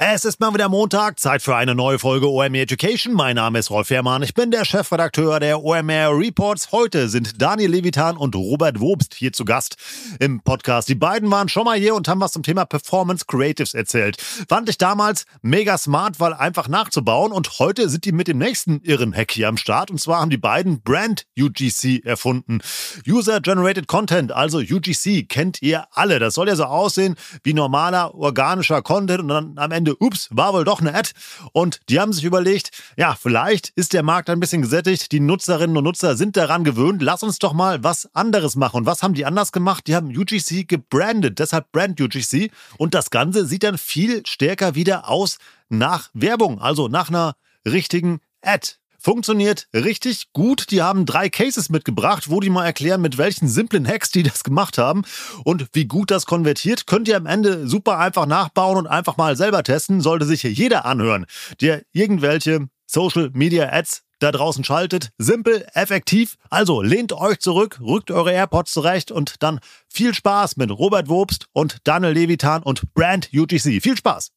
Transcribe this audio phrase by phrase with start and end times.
[0.00, 3.14] Es ist mal wieder Montag, Zeit für eine neue Folge OMR Education.
[3.14, 6.70] Mein Name ist Rolf Herrmann, ich bin der Chefredakteur der OMR Reports.
[6.70, 9.74] Heute sind Daniel Levitan und Robert Wobst hier zu Gast
[10.20, 10.88] im Podcast.
[10.88, 14.22] Die beiden waren schon mal hier und haben was zum Thema Performance Creatives erzählt.
[14.48, 18.80] Fand ich damals mega smart, weil einfach nachzubauen und heute sind die mit dem nächsten
[18.82, 22.60] irren Hack hier am Start und zwar haben die beiden Brand UGC erfunden.
[23.04, 26.20] User Generated Content, also UGC, kennt ihr alle.
[26.20, 30.28] Das soll ja so aussehen wie normaler organischer Content und dann am Ende Ende, ups,
[30.30, 31.10] war wohl doch eine Ad.
[31.52, 35.76] Und die haben sich überlegt, ja, vielleicht ist der Markt ein bisschen gesättigt, die Nutzerinnen
[35.76, 38.78] und Nutzer sind daran gewöhnt, lass uns doch mal was anderes machen.
[38.78, 39.86] Und was haben die anders gemacht?
[39.86, 42.50] Die haben UGC gebrandet, deshalb Brand UGC.
[42.76, 45.38] Und das Ganze sieht dann viel stärker wieder aus
[45.68, 47.34] nach Werbung, also nach einer
[47.66, 48.74] richtigen Ad.
[49.00, 50.70] Funktioniert richtig gut.
[50.70, 54.42] Die haben drei Cases mitgebracht, wo die mal erklären, mit welchen simplen Hacks die das
[54.42, 55.02] gemacht haben
[55.44, 56.86] und wie gut das konvertiert.
[56.86, 60.00] Könnt ihr am Ende super einfach nachbauen und einfach mal selber testen.
[60.00, 61.26] Sollte sich hier jeder anhören,
[61.60, 65.10] der irgendwelche Social Media Ads da draußen schaltet.
[65.18, 66.36] Simpel, effektiv.
[66.50, 71.46] Also lehnt euch zurück, rückt eure AirPods zurecht und dann viel Spaß mit Robert Wobst
[71.52, 73.80] und Daniel Levitan und Brand UGC.
[73.80, 74.32] Viel Spaß!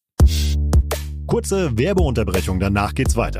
[1.26, 3.40] Kurze Werbeunterbrechung, danach geht's weiter.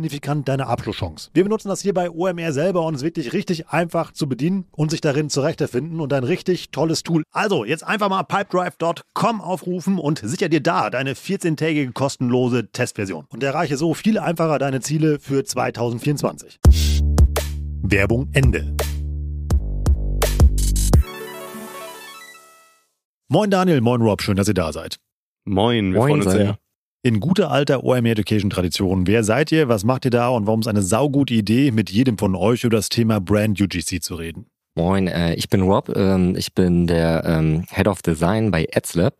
[0.01, 1.29] signifikant deine Abschlusschance.
[1.33, 4.65] Wir benutzen das hier bei OMR selber und es ist wirklich richtig einfach zu bedienen
[4.71, 7.23] und sich darin zurechtzufinden und ein richtig tolles Tool.
[7.31, 13.43] Also jetzt einfach mal pipedrive.com aufrufen und sicher dir da deine 14-tägige kostenlose Testversion und
[13.43, 16.59] erreiche so viel einfacher deine Ziele für 2024.
[17.83, 18.75] Werbung Ende.
[23.27, 24.97] Moin Daniel, moin Rob, schön, dass ihr da seid.
[25.45, 26.57] Moin, wir Moin, freuen uns sehr.
[27.03, 30.59] In guter alter OMR Education Tradition, wer seid ihr, was macht ihr da und warum
[30.59, 34.45] ist eine saugute Idee, mit jedem von euch über das Thema Brand UGC zu reden?
[34.75, 39.15] Moin, äh, ich bin Rob, ähm, ich bin der ähm, Head of Design bei AdsLab.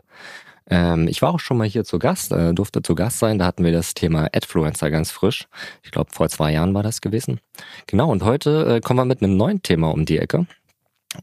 [0.70, 3.48] Ähm, ich war auch schon mal hier zu Gast, äh, durfte zu Gast sein, da
[3.48, 5.48] hatten wir das Thema Adfluencer ganz frisch.
[5.82, 7.40] Ich glaube, vor zwei Jahren war das gewesen.
[7.88, 10.46] Genau, und heute äh, kommen wir mit einem neuen Thema um die Ecke.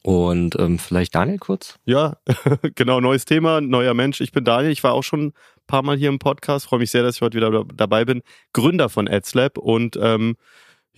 [0.03, 1.79] Und ähm, vielleicht Daniel kurz?
[1.85, 2.17] Ja,
[2.75, 4.21] genau, neues Thema, neuer Mensch.
[4.21, 5.33] Ich bin Daniel, ich war auch schon
[5.69, 8.23] paar Mal hier im Podcast, freue mich sehr, dass ich heute wieder dabei bin.
[8.53, 10.37] Gründer von AdsLab und ähm,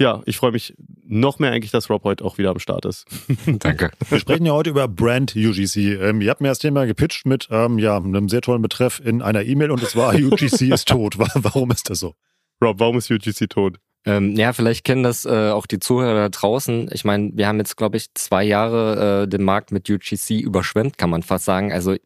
[0.01, 3.05] ja, ich freue mich noch mehr eigentlich, dass Rob heute auch wieder am Start ist.
[3.47, 3.91] Danke.
[4.09, 5.77] Wir sprechen ja heute über Brand UGC.
[6.01, 9.21] Ähm, ihr habt mir das Thema gepitcht mit ähm, ja, einem sehr tollen Betreff in
[9.21, 11.19] einer E-Mail und es war UGC ist tot.
[11.19, 12.15] Warum ist das so?
[12.63, 13.77] Rob, warum ist UGC tot?
[14.07, 16.89] Ähm, ja, vielleicht kennen das äh, auch die Zuhörer da draußen.
[16.93, 20.97] Ich meine, wir haben jetzt, glaube ich, zwei Jahre äh, den Markt mit UGC überschwemmt,
[20.97, 21.71] kann man fast sagen.
[21.73, 21.97] Also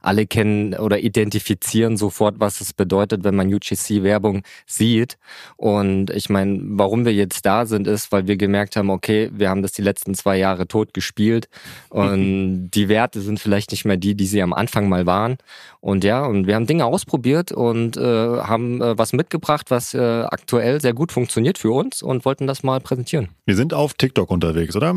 [0.00, 5.18] alle kennen oder identifizieren sofort, was es bedeutet, wenn man UGC-Werbung sieht.
[5.56, 9.50] Und ich meine, warum wir jetzt da sind, ist, weil wir gemerkt haben, okay, wir
[9.50, 11.48] haben das die letzten zwei Jahre tot gespielt
[11.88, 15.36] und die Werte sind vielleicht nicht mehr die, die sie am Anfang mal waren.
[15.80, 19.98] Und ja, und wir haben Dinge ausprobiert und äh, haben äh, was mitgebracht, was äh,
[19.98, 23.28] aktuell sehr gut funktioniert für uns und wollten das mal präsentieren.
[23.46, 24.94] Wir sind auf TikTok unterwegs, oder?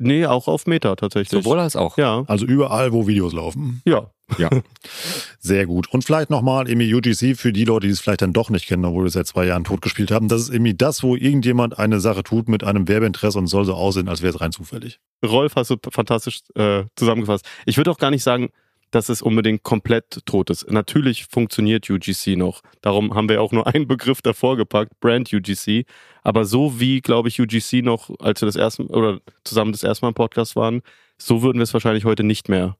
[0.00, 1.42] Nee, auch auf Meta tatsächlich.
[1.42, 1.98] Sowohl als auch.
[1.98, 2.24] Ja.
[2.26, 3.82] Also überall, wo Videos laufen.
[3.84, 4.10] Ja.
[4.38, 4.48] Ja.
[5.38, 5.92] Sehr gut.
[5.92, 8.84] Und vielleicht nochmal irgendwie UGC für die Leute, die es vielleicht dann doch nicht kennen,
[8.84, 10.28] obwohl wir seit zwei Jahren totgespielt haben.
[10.28, 13.74] Das ist irgendwie das, wo irgendjemand eine Sache tut mit einem Werbeinteresse und soll so
[13.74, 15.00] aussehen, als wäre es rein zufällig.
[15.24, 17.44] Rolf hast du fantastisch äh, zusammengefasst.
[17.66, 18.50] Ich würde auch gar nicht sagen,
[18.90, 20.70] dass es unbedingt komplett tot ist.
[20.70, 22.62] Natürlich funktioniert UGC noch.
[22.80, 25.86] Darum haben wir auch nur einen Begriff davor gepackt, Brand UGC.
[26.22, 30.04] Aber so wie, glaube ich, UGC noch, als wir das erste oder zusammen das erste
[30.04, 30.82] Mal im Podcast waren,
[31.18, 32.76] so würden wir es wahrscheinlich heute nicht mehr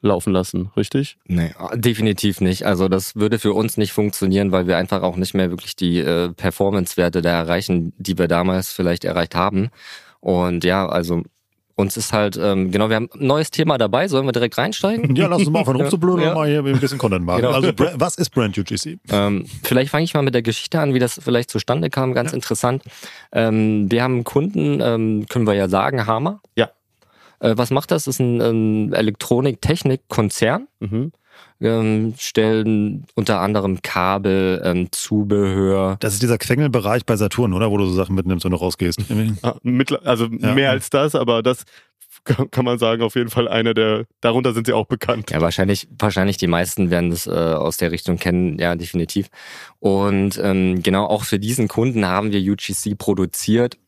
[0.00, 1.18] laufen lassen, richtig?
[1.26, 2.64] Nee, definitiv nicht.
[2.64, 5.98] Also das würde für uns nicht funktionieren, weil wir einfach auch nicht mehr wirklich die
[5.98, 9.70] äh, Performance-Werte da erreichen, die wir damals vielleicht erreicht haben.
[10.20, 11.22] Und ja, also
[11.78, 14.08] uns ist halt, ähm, genau, wir haben ein neues Thema dabei.
[14.08, 15.14] Sollen wir direkt reinsteigen?
[15.14, 16.30] Ja, lass uns mal aufhören rumzublöden Ja.
[16.30, 17.42] und mal hier ein bisschen Content machen.
[17.42, 17.52] Genau.
[17.52, 18.98] Also, was ist Brand UGC?
[19.10, 22.14] Ähm, vielleicht fange ich mal mit der Geschichte an, wie das vielleicht zustande kam.
[22.14, 22.82] Ganz interessant.
[23.30, 26.40] Ähm, wir haben einen Kunden, ähm, können wir ja sagen, Hammer.
[26.56, 26.68] Ja.
[27.38, 28.04] Äh, was macht das?
[28.04, 30.66] Das ist ein ähm, Elektronik-Technik-Konzern.
[30.80, 31.12] Mhm.
[31.60, 35.96] Ähm, stellen unter anderem Kabel, ähm, Zubehör.
[36.00, 37.70] Das ist dieser Quengelbereich bei Saturn, oder?
[37.70, 39.00] Wo du so Sachen mitnimmst und rausgehst.
[39.42, 39.56] Ah,
[40.04, 40.54] also ja.
[40.54, 41.64] mehr als das, aber das
[42.50, 45.30] kann man sagen, auf jeden Fall einer der, darunter sind sie auch bekannt.
[45.30, 49.28] Ja, wahrscheinlich, wahrscheinlich die meisten werden das äh, aus der Richtung kennen, ja, definitiv.
[49.78, 53.78] Und ähm, genau auch für diesen Kunden haben wir UGC produziert.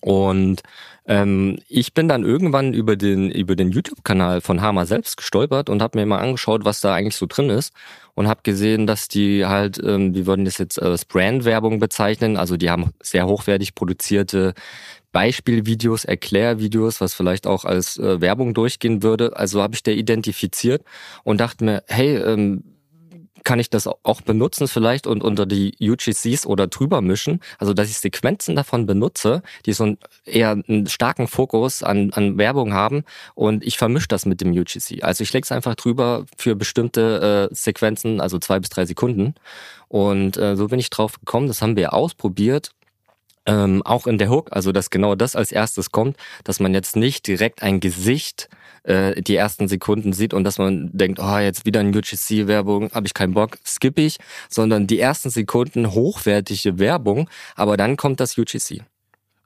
[0.00, 0.62] Und
[1.06, 5.82] ähm, ich bin dann irgendwann über den über den YouTube-Kanal von Hama selbst gestolpert und
[5.82, 7.74] habe mir mal angeschaut, was da eigentlich so drin ist
[8.14, 12.56] und habe gesehen, dass die halt, ähm, wir würden das jetzt als Brand-Werbung bezeichnen, also
[12.56, 14.54] die haben sehr hochwertig produzierte
[15.12, 19.36] Beispielvideos, Erklärvideos, was vielleicht auch als äh, Werbung durchgehen würde.
[19.36, 20.82] Also habe ich der identifiziert
[21.22, 22.64] und dachte mir, hey, ähm,
[23.44, 27.40] kann ich das auch benutzen vielleicht und unter die UGCs oder drüber mischen.
[27.58, 32.38] Also dass ich Sequenzen davon benutze, die so einen, eher einen starken Fokus an, an
[32.38, 33.04] Werbung haben
[33.34, 35.02] und ich vermische das mit dem UGC.
[35.02, 39.34] Also ich lege es einfach drüber für bestimmte äh, Sequenzen, also zwei bis drei Sekunden.
[39.88, 41.46] Und äh, so bin ich drauf gekommen.
[41.46, 42.72] Das haben wir ausprobiert
[43.46, 46.96] ähm, auch in der Hook, also dass genau das als erstes kommt, dass man jetzt
[46.96, 48.48] nicht direkt ein Gesicht
[48.84, 53.06] äh, die ersten Sekunden sieht und dass man denkt, oh, jetzt wieder ein UGC-Werbung, habe
[53.06, 58.38] ich keinen Bock, skippe ich, sondern die ersten Sekunden hochwertige Werbung, aber dann kommt das
[58.38, 58.82] UGC.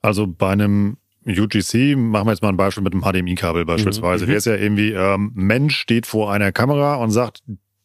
[0.02, 0.96] Also bei einem
[1.26, 4.24] UGC, machen wir jetzt mal ein Beispiel mit einem HDMI-Kabel beispielsweise.
[4.24, 4.28] Mhm.
[4.28, 7.42] Der ist ja irgendwie, ähm, Mensch steht vor einer Kamera und sagt,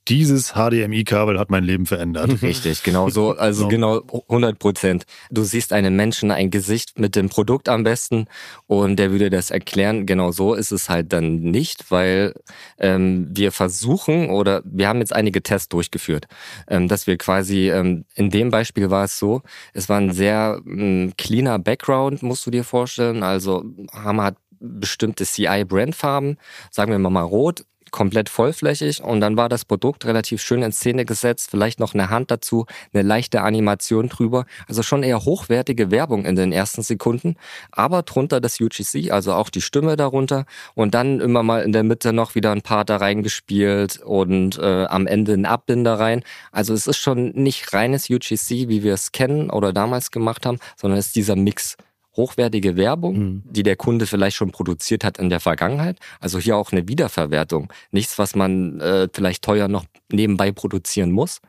[0.07, 2.29] dieses HDMI-Kabel hat mein Leben verändert.
[2.41, 5.05] Richtig, genau so, also genau 100 Prozent.
[5.31, 8.27] Du siehst einen Menschen, ein Gesicht mit dem Produkt am besten
[8.67, 10.05] und der würde das erklären.
[10.05, 12.33] Genau so ist es halt dann nicht, weil
[12.79, 16.27] ähm, wir versuchen oder wir haben jetzt einige Tests durchgeführt,
[16.67, 19.41] ähm, dass wir quasi, ähm, in dem Beispiel war es so,
[19.73, 23.23] es war ein sehr ähm, cleaner Background, musst du dir vorstellen.
[23.23, 23.63] Also
[23.94, 26.38] Hammer hat bestimmte CI-Brandfarben,
[26.71, 30.74] sagen wir mal, mal rot komplett vollflächig und dann war das Produkt relativ schön in
[30.74, 34.45] Szene gesetzt, vielleicht noch eine Hand dazu, eine leichte Animation drüber.
[34.68, 37.36] Also schon eher hochwertige Werbung in den ersten Sekunden,
[37.72, 41.84] aber drunter das UGC, also auch die Stimme darunter und dann immer mal in der
[41.84, 46.24] Mitte noch wieder ein Part da reingespielt und äh, am Ende ein Abbinder rein.
[46.51, 50.57] Also es ist schon nicht reines UGC, wie wir es kennen oder damals gemacht haben,
[50.75, 51.78] sondern es ist dieser Mix
[52.15, 53.44] hochwertige Werbung, mhm.
[53.45, 56.00] die der Kunde vielleicht schon produziert hat in der Vergangenheit.
[56.19, 57.71] Also hier auch eine Wiederverwertung.
[57.92, 61.39] Nichts, was man äh, vielleicht teuer noch nebenbei produzieren muss.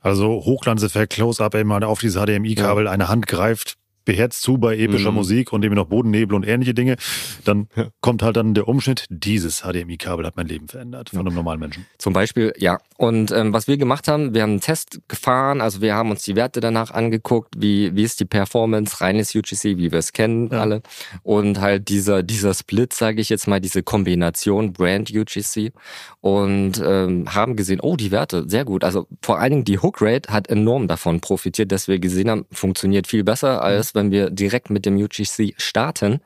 [0.00, 2.90] Also Hochglanzeffekt, Close-Up, eben mal auf dieses HDMI-Kabel, ja.
[2.90, 5.16] eine Hand greift beherzt zu bei epischer mhm.
[5.16, 6.96] Musik und eben noch Bodennebel und ähnliche Dinge,
[7.44, 7.88] dann ja.
[8.00, 11.86] kommt halt dann der Umschnitt, dieses HDMI-Kabel hat mein Leben verändert von einem normalen Menschen.
[11.98, 12.78] Zum Beispiel, ja.
[12.96, 16.22] Und ähm, was wir gemacht haben, wir haben einen Test gefahren, also wir haben uns
[16.22, 20.50] die Werte danach angeguckt, wie, wie ist die Performance, reines UGC, wie wir es kennen
[20.52, 20.60] ja.
[20.60, 20.82] alle.
[21.22, 25.72] Und halt dieser, dieser Split, sage ich jetzt mal, diese Kombination Brand UGC
[26.20, 28.84] und ähm, haben gesehen, oh, die Werte, sehr gut.
[28.84, 32.46] Also vor allen Dingen die Hook Rate hat enorm davon profitiert, dass wir gesehen haben,
[32.52, 36.20] funktioniert viel besser als wenn wir direkt mit dem UGC starten.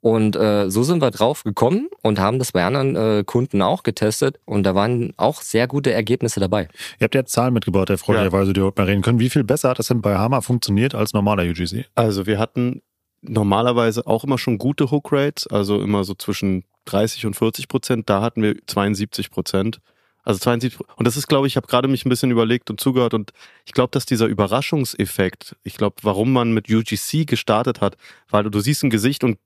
[0.00, 3.82] Und äh, so sind wir drauf gekommen und haben das bei anderen äh, Kunden auch
[3.82, 6.68] getestet und da waren auch sehr gute Ergebnisse dabei.
[6.98, 9.20] Ihr habt ja Zahlen mitgebracht, erfreulicherweise, die wir mal reden können.
[9.20, 11.86] Wie viel besser hat das denn bei Hammer funktioniert als normaler UGC?
[11.94, 12.82] Also wir hatten
[13.22, 18.08] normalerweise auch immer schon gute Hook Rates, also immer so zwischen 30 und 40 Prozent.
[18.08, 19.80] Da hatten wir 72 Prozent.
[20.22, 20.78] Also 72.
[20.96, 23.32] Und das ist, glaube ich, ich habe gerade mich ein bisschen überlegt und zugehört und
[23.64, 27.96] ich glaube, dass dieser Überraschungseffekt, ich glaube, warum man mit UGC gestartet hat,
[28.28, 29.38] weil du, du siehst ein Gesicht und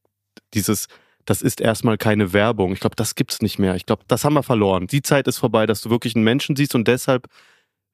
[0.53, 0.89] dieses,
[1.25, 2.73] das ist erstmal keine Werbung.
[2.73, 3.77] Ich glaube, das gibt's nicht mehr.
[3.77, 4.87] Ich glaube, das haben wir verloren.
[4.87, 7.29] Die Zeit ist vorbei, dass du wirklich einen Menschen siehst und deshalb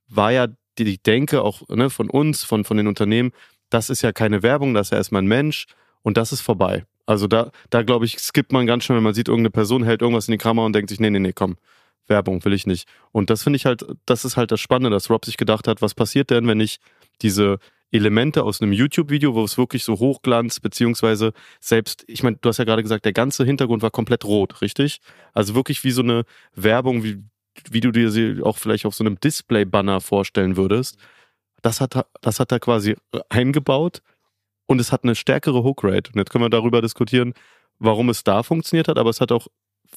[0.09, 3.33] war ja die, die Denke auch ne, von uns, von, von den Unternehmen,
[3.69, 5.67] das ist ja keine Werbung, das ist ja erstmal ein Mensch
[6.03, 6.85] und das ist vorbei.
[7.07, 10.03] Also da, da glaube ich, skippt man ganz schnell, wenn man sieht, irgendeine Person hält
[10.03, 11.57] irgendwas in die Kamera und denkt sich, nee, nee, nee, komm,
[12.11, 12.87] Werbung will ich nicht.
[13.12, 15.81] Und das finde ich halt, das ist halt das Spannende, dass Rob sich gedacht hat,
[15.81, 16.79] was passiert denn, wenn ich
[17.23, 17.59] diese
[17.93, 22.59] Elemente aus einem YouTube-Video, wo es wirklich so Hochglanz, beziehungsweise selbst, ich meine, du hast
[22.59, 25.00] ja gerade gesagt, der ganze Hintergrund war komplett rot, richtig?
[25.33, 26.25] Also wirklich wie so eine
[26.55, 27.25] Werbung, wie,
[27.71, 30.99] wie du dir sie auch vielleicht auf so einem Display-Banner vorstellen würdest.
[31.62, 32.97] Das hat, das hat er quasi
[33.29, 34.02] eingebaut
[34.67, 36.12] und es hat eine stärkere Hookrate.
[36.12, 37.35] Und jetzt können wir darüber diskutieren,
[37.81, 39.49] warum es da funktioniert hat, aber es hat auch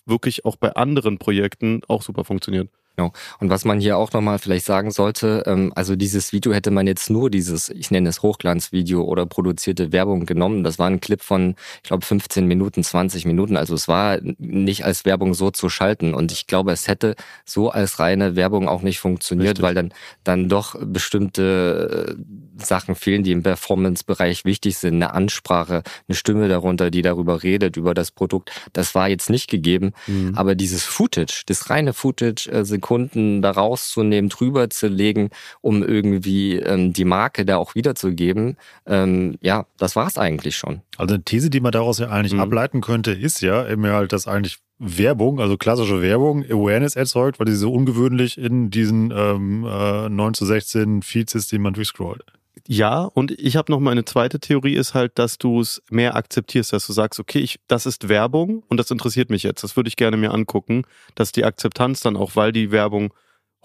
[0.06, 2.70] wirklich auch bei anderen Projekten auch super funktioniert.
[2.96, 3.12] Genau.
[3.40, 6.86] Und was man hier auch nochmal vielleicht sagen sollte, ähm, also dieses Video hätte man
[6.86, 10.64] jetzt nur dieses, ich nenne es Hochglanzvideo oder produzierte Werbung genommen.
[10.64, 13.58] Das war ein Clip von, ich glaube, 15 Minuten, 20 Minuten.
[13.58, 16.14] Also es war nicht als Werbung so zu schalten.
[16.14, 19.64] Und ich glaube, es hätte so als reine Werbung auch nicht funktioniert, Richtig.
[19.64, 24.96] weil dann, dann doch bestimmte äh, Sachen fehlen, die im Performance-Bereich wichtig sind.
[24.96, 28.52] Eine Ansprache, eine Stimme darunter, die darüber redet, über das Produkt.
[28.72, 29.94] Das war jetzt nicht gegeben.
[30.06, 30.34] Mhm.
[30.36, 35.30] Aber dieses Footage, das reine Footage, also Sekunden da rauszunehmen, drüber zu legen,
[35.62, 38.58] um irgendwie ähm, die Marke da auch wiederzugeben.
[38.86, 40.82] Ähm, ja, das war's eigentlich schon.
[40.98, 42.42] Also eine These, die man daraus ja eigentlich mhm.
[42.42, 47.48] ableiten könnte, ist ja eben halt, dass eigentlich Werbung, also klassische Werbung, Awareness erzeugt, weil
[47.48, 52.25] sie so ungewöhnlich in diesen ähm, äh, 9 zu 16 Feeds ist, die man durchscrollt.
[52.67, 56.15] Ja, und ich habe noch mal eine zweite Theorie, ist halt, dass du es mehr
[56.15, 59.63] akzeptierst, dass du sagst, okay, ich, das ist Werbung und das interessiert mich jetzt.
[59.63, 60.83] Das würde ich gerne mir angucken,
[61.15, 63.13] dass die Akzeptanz dann auch, weil die Werbung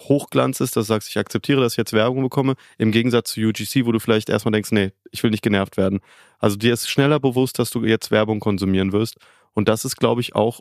[0.01, 3.41] Hochglanz ist, dass du sagst, ich akzeptiere, dass ich jetzt Werbung bekomme, im Gegensatz zu
[3.41, 6.01] UGC, wo du vielleicht erstmal denkst, nee, ich will nicht genervt werden.
[6.39, 9.17] Also dir ist schneller bewusst, dass du jetzt Werbung konsumieren wirst.
[9.55, 10.61] Und das ist, glaube ich, auch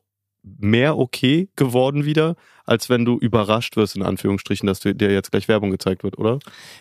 [0.60, 2.36] mehr okay geworden wieder,
[2.66, 6.40] als wenn du überrascht wirst, in Anführungsstrichen, dass dir jetzt gleich Werbung gezeigt wird, oder?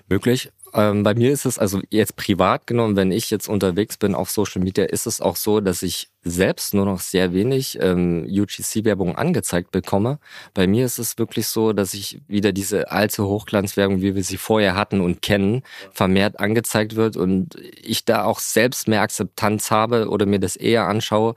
[0.08, 0.50] Möglich.
[0.74, 4.30] Ähm, bei mir ist es, also jetzt privat genommen, wenn ich jetzt unterwegs bin auf
[4.30, 9.16] Social Media, ist es auch so, dass ich selbst nur noch sehr wenig ähm, UGC-Werbung
[9.16, 10.18] angezeigt bekomme.
[10.54, 14.36] Bei mir ist es wirklich so, dass ich wieder diese alte Hochglanzwerbung, wie wir sie
[14.36, 20.08] vorher hatten und kennen, vermehrt angezeigt wird und ich da auch selbst mehr Akzeptanz habe
[20.08, 21.36] oder mir das eher anschaue,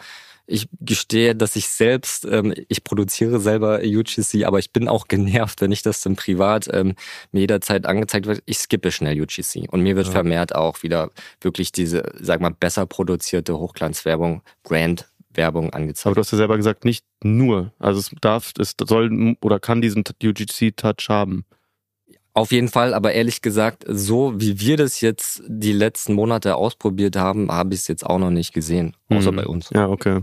[0.50, 5.62] ich gestehe, dass ich selbst, ähm, ich produziere selber UGC, aber ich bin auch genervt,
[5.62, 6.96] wenn ich das dann privat ähm,
[7.32, 8.42] mir jederzeit angezeigt wird.
[8.46, 10.14] Ich skippe schnell UGC und mir wird ja.
[10.14, 16.08] vermehrt auch wieder wirklich diese, sag mal, besser produzierte Hochglanzwerbung, Brand Werbung angezeigt.
[16.08, 17.72] Aber du hast ja selber gesagt, nicht nur.
[17.78, 21.46] Also es darf, es soll oder kann diesen UGC-Touch haben.
[22.34, 27.16] Auf jeden Fall, aber ehrlich gesagt, so wie wir das jetzt die letzten Monate ausprobiert
[27.16, 29.36] haben, habe ich es jetzt auch noch nicht gesehen, außer mhm.
[29.36, 29.70] bei uns.
[29.74, 30.22] Ja, okay.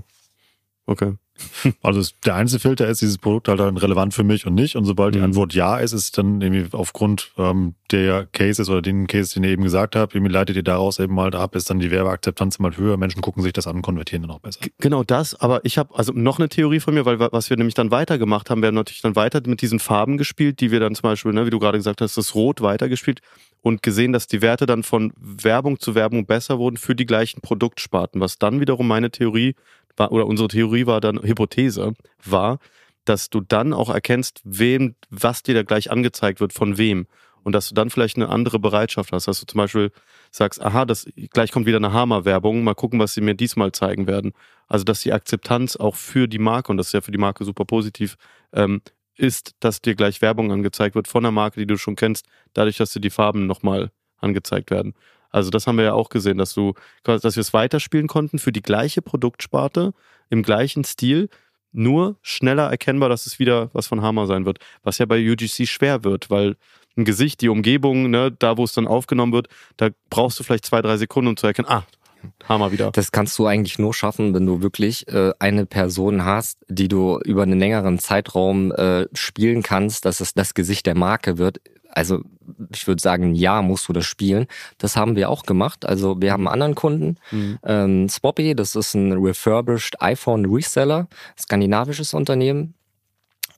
[0.87, 1.15] Okay.
[1.83, 4.77] Also der einzige Filter ist, dieses Produkt halt dann relevant für mich und nicht.
[4.77, 5.27] Und sobald die mhm.
[5.27, 9.51] Antwort ja ist, ist dann irgendwie aufgrund ähm, der Cases oder den Cases, den ihr
[9.51, 12.77] eben gesagt habt, irgendwie leitet ihr daraus eben halt ab, ist dann die Werbeakzeptanz mal
[12.77, 14.61] höher, Menschen gucken sich das an und konvertieren dann auch besser.
[14.79, 17.75] Genau das, aber ich habe also noch eine Theorie von mir, weil was wir nämlich
[17.75, 20.95] dann weitergemacht haben, wir haben natürlich dann weiter mit diesen Farben gespielt, die wir dann
[20.95, 23.21] zum Beispiel, ne, wie du gerade gesagt hast, das Rot weitergespielt
[23.63, 27.41] und gesehen, dass die Werte dann von Werbung zu Werbung besser wurden für die gleichen
[27.41, 29.55] Produktsparten, was dann wiederum meine Theorie
[29.97, 32.59] war, oder unsere Theorie war dann, Hypothese war,
[33.05, 37.07] dass du dann auch erkennst, wem, was dir da gleich angezeigt wird, von wem.
[37.45, 39.93] Und dass du dann vielleicht eine andere Bereitschaft hast, dass du zum Beispiel
[40.33, 44.09] sagst, aha, das, gleich kommt wieder eine Hammer-Werbung, mal gucken, was sie mir diesmal zeigen
[44.09, 44.33] werden.
[44.67, 47.45] Also, dass die Akzeptanz auch für die Marke, und das ist ja für die Marke
[47.45, 48.17] super positiv,
[48.53, 48.83] ähm,
[49.15, 52.79] ist, dass dir gleich Werbung angezeigt wird von der Marke, die du schon kennst, dadurch,
[52.79, 54.95] dass dir die Farben nochmal angezeigt werden.
[55.37, 58.53] Also das haben wir ja auch gesehen, dass du, dass wir es weiterspielen konnten für
[58.53, 59.93] die gleiche Produktsparte
[60.31, 61.29] im gleichen Stil,
[61.73, 64.61] nur schneller erkennbar, dass es wieder was von Hammer sein wird.
[64.83, 66.57] Was ja bei UGC schwer wird, weil
[66.97, 70.65] ein Gesicht, die Umgebung, ne, da wo es dann aufgenommen wird, da brauchst du vielleicht
[70.65, 71.85] zwei, drei Sekunden, um zu erkennen, ah,
[72.49, 72.91] Hammer wieder.
[72.93, 77.21] Das kannst du eigentlich nur schaffen, wenn du wirklich äh, eine Person hast, die du
[77.25, 81.61] über einen längeren Zeitraum äh, spielen kannst, dass es das Gesicht der Marke wird.
[81.97, 82.21] Also
[82.75, 84.47] ich würde sagen, ja, musst du das spielen.
[84.77, 85.87] Das haben wir auch gemacht.
[85.87, 87.59] Also wir haben einen anderen Kunden, mhm.
[87.65, 92.75] ähm, Swoppy, das ist ein refurbished iPhone Reseller, skandinavisches Unternehmen.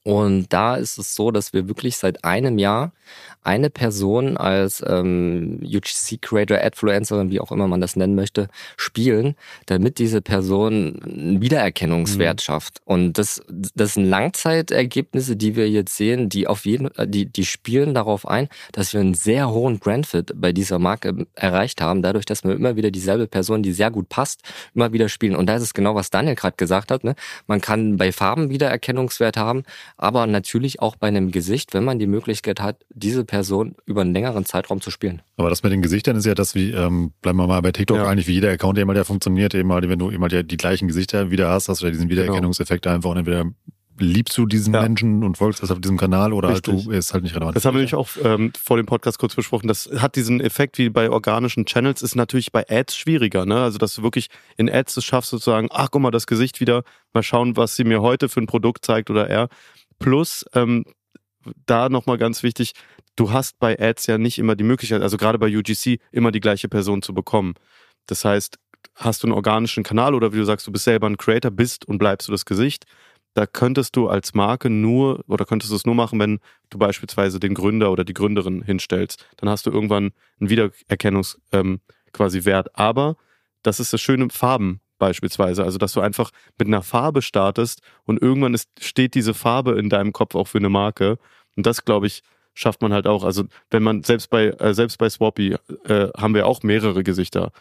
[0.03, 2.93] Und da ist es so, dass wir wirklich seit einem Jahr
[3.43, 9.37] eine Person als ähm, UGC Creator, Adfluencer, wie auch immer man das nennen möchte, spielen,
[9.67, 12.43] damit diese Person einen Wiedererkennungswert mhm.
[12.43, 12.81] schafft.
[12.85, 17.95] Und das, das sind Langzeitergebnisse, die wir jetzt sehen, die auf jeden, die, die spielen
[17.95, 22.45] darauf ein, dass wir einen sehr hohen Brandfit bei dieser Marke erreicht haben, dadurch, dass
[22.45, 24.43] wir immer wieder dieselbe Person, die sehr gut passt,
[24.75, 25.37] immer wieder spielen.
[25.37, 27.03] Und da ist es genau, was Daniel gerade gesagt hat.
[27.03, 27.15] Ne?
[27.47, 29.63] Man kann bei Farben Wiedererkennungswert haben,
[29.99, 34.15] aber natürlich auch bei einem Gesicht, wenn man die Möglichkeit hat, diese Person über einen
[34.15, 35.23] längeren Zeitraum zu spielen.
[35.37, 37.99] Aber das mit den Gesichtern ist ja das, wie, ähm, bleiben wir mal bei TikTok
[37.99, 38.07] ja.
[38.07, 40.43] eigentlich, wie jeder Account eben halt ja funktioniert, eben halt, wenn du eben halt ja
[40.43, 42.23] die gleichen Gesichter wieder hast, hast du ja diesen genau.
[42.23, 42.95] Wiedererkennungseffekt genau.
[42.95, 43.45] einfach und entweder
[44.01, 44.83] liebst du diesen ja.
[44.83, 47.57] Menschen und folgst das auf diesem Kanal oder halt du ist halt nicht relevant.
[47.57, 49.69] Das haben wir nämlich auch ähm, vor dem Podcast kurz besprochen.
[49.69, 53.47] Das hat diesen Effekt wie bei organischen Channels, ist natürlich bei Ads schwieriger.
[53.47, 53.61] Ne?
[53.61, 56.83] Also, dass du wirklich in Ads es schaffst, sozusagen, ach, guck mal, das Gesicht wieder,
[57.13, 59.49] mal schauen, was sie mir heute für ein Produkt zeigt oder er.
[59.99, 60.85] Plus, ähm,
[61.67, 62.73] da nochmal ganz wichtig,
[63.17, 66.41] du hast bei Ads ja nicht immer die Möglichkeit, also gerade bei UGC, immer die
[66.41, 67.55] gleiche Person zu bekommen.
[68.07, 68.59] Das heißt,
[68.95, 71.87] hast du einen organischen Kanal oder wie du sagst, du bist selber ein Creator, bist
[71.87, 72.85] und bleibst du das Gesicht,
[73.35, 76.41] da könntest du als Marke nur oder könntest du es nur machen, wenn
[76.71, 79.25] du beispielsweise den Gründer oder die Gründerin hinstellst.
[79.37, 81.81] Dann hast du irgendwann einen Wiedererkennungs ähm,
[82.13, 82.75] quasi Wert.
[82.77, 83.17] Aber
[83.63, 85.65] das ist das schöne Farben beispielsweise.
[85.65, 89.89] Also, dass du einfach mit einer Farbe startest und irgendwann ist, steht diese Farbe in
[89.89, 91.19] deinem Kopf auch für eine Marke.
[91.57, 92.23] Und das, glaube ich,
[92.55, 93.25] schafft man halt auch.
[93.25, 97.53] Also, wenn man selbst bei, äh, selbst bei Swappy äh, haben wir auch mehrere Gesichter.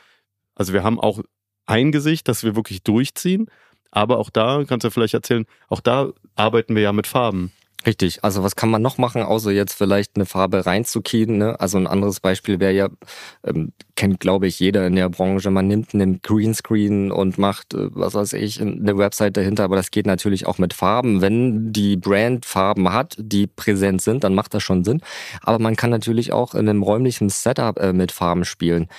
[0.55, 1.21] Also, wir haben auch
[1.65, 3.47] ein Gesicht, das wir wirklich durchziehen.
[3.91, 7.51] Aber auch da, kannst du vielleicht erzählen, auch da arbeiten wir ja mit Farben.
[7.87, 8.21] Richtig.
[8.21, 11.37] Also was kann man noch machen, außer jetzt vielleicht eine Farbe reinzukien?
[11.37, 11.57] Ne?
[11.57, 12.89] Also ein anderes Beispiel wäre ja,
[13.45, 17.87] ähm, kennt glaube ich jeder in der Branche, man nimmt einen Greenscreen und macht, äh,
[17.95, 21.21] was weiß ich, eine Website dahinter, aber das geht natürlich auch mit Farben.
[21.21, 24.99] Wenn die Brand Farben hat, die präsent sind, dann macht das schon Sinn.
[25.41, 28.89] Aber man kann natürlich auch in einem räumlichen Setup äh, mit Farben spielen.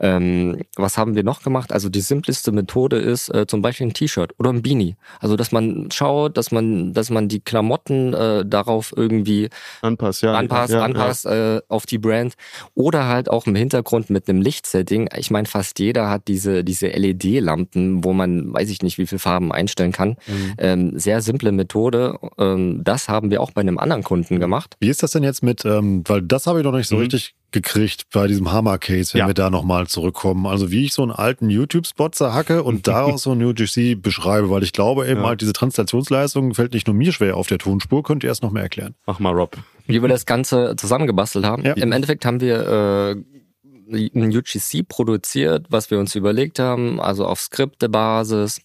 [0.00, 1.72] Ähm, was haben wir noch gemacht?
[1.72, 4.96] Also die simpleste Methode ist äh, zum Beispiel ein T-Shirt oder ein Beanie.
[5.20, 9.48] Also dass man schaut, dass man, dass man die Klamotten äh, darauf irgendwie
[9.82, 11.56] anpasst, ja, anpasst, ja, anpasst ja.
[11.56, 12.34] Äh, auf die Brand
[12.74, 15.08] oder halt auch im Hintergrund mit einem Lichtsetting.
[15.16, 19.18] Ich meine, fast jeder hat diese diese LED-Lampen, wo man, weiß ich nicht, wie viele
[19.18, 20.16] Farben einstellen kann.
[20.26, 20.54] Mhm.
[20.58, 22.18] Ähm, sehr simple Methode.
[22.38, 24.76] Ähm, das haben wir auch bei einem anderen Kunden gemacht.
[24.80, 27.02] Wie ist das denn jetzt mit, ähm, weil das habe ich noch nicht so mhm.
[27.02, 29.26] richtig gekriegt bei diesem Hammer-Case, wenn ja.
[29.26, 30.46] wir da nochmal zurückkommen.
[30.46, 34.62] Also wie ich so einen alten YouTube-Spot zerhacke und daraus so ein UGC beschreibe, weil
[34.62, 35.26] ich glaube eben ja.
[35.28, 38.02] halt, diese Translationsleistung fällt nicht nur mir schwer auf der Tonspur.
[38.02, 38.94] Könnt ihr erst noch mehr erklären?
[39.06, 39.56] Mach mal, Rob.
[39.86, 41.64] Wie wir das Ganze zusammengebastelt haben.
[41.64, 41.72] Ja.
[41.72, 47.40] Im Endeffekt haben wir äh, ein UGC produziert, was wir uns überlegt haben, also auf
[47.40, 48.60] Skriptebasis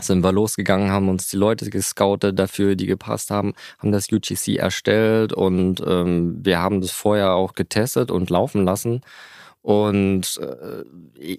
[0.00, 4.56] sind wir losgegangen, haben uns die Leute gescoutet dafür, die gepasst haben, haben das UGC
[4.56, 9.02] erstellt und ähm, wir haben das vorher auch getestet und laufen lassen.
[9.60, 10.84] Und äh,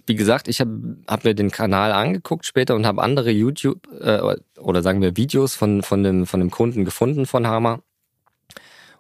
[0.06, 4.20] wie gesagt, ich habe hab mir den Kanal angeguckt später und habe andere YouTube äh,
[4.60, 7.82] oder sagen wir Videos von, von, dem, von dem Kunden gefunden von Hammer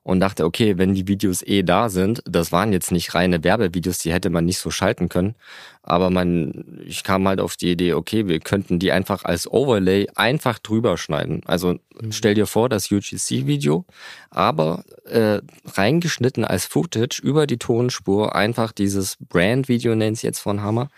[0.04, 4.00] und dachte, okay, wenn die Videos eh da sind, das waren jetzt nicht reine Werbevideos,
[4.00, 5.36] die hätte man nicht so schalten können,
[5.82, 10.08] aber man, ich kam halt auf die Idee, okay, wir könnten die einfach als Overlay
[10.16, 11.42] einfach drüber schneiden.
[11.46, 12.12] Also mhm.
[12.12, 13.86] stell dir vor, das UGC-Video,
[14.30, 20.62] aber äh, reingeschnitten als Footage über die Tonspur, einfach dieses Brand-Video nennt es jetzt von
[20.62, 20.90] Hammer.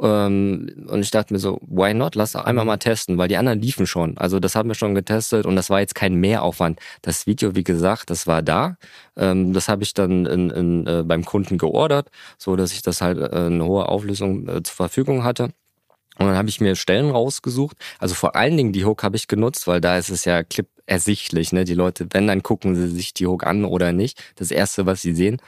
[0.00, 2.14] Ähm, und ich dachte mir so, why not?
[2.14, 4.16] Lass einmal mal testen, weil die anderen liefen schon.
[4.18, 6.80] Also das haben wir schon getestet und das war jetzt kein Mehraufwand.
[7.02, 8.76] Das Video, wie gesagt, das war da.
[9.16, 13.00] Ähm, das habe ich dann in, in, äh, beim Kunden geordert, so dass ich das
[13.00, 15.52] halt äh, eine hohe Auflösung äh, zur Verfügung hatte.
[16.18, 17.76] Und dann habe ich mir Stellen rausgesucht.
[17.98, 20.68] Also vor allen Dingen die Hook habe ich genutzt, weil da ist es ja Clip
[20.86, 21.52] ersichtlich.
[21.52, 21.64] Ne?
[21.64, 24.22] Die Leute, wenn, dann gucken sie sich die Hook an oder nicht.
[24.36, 25.38] Das Erste, was sie sehen.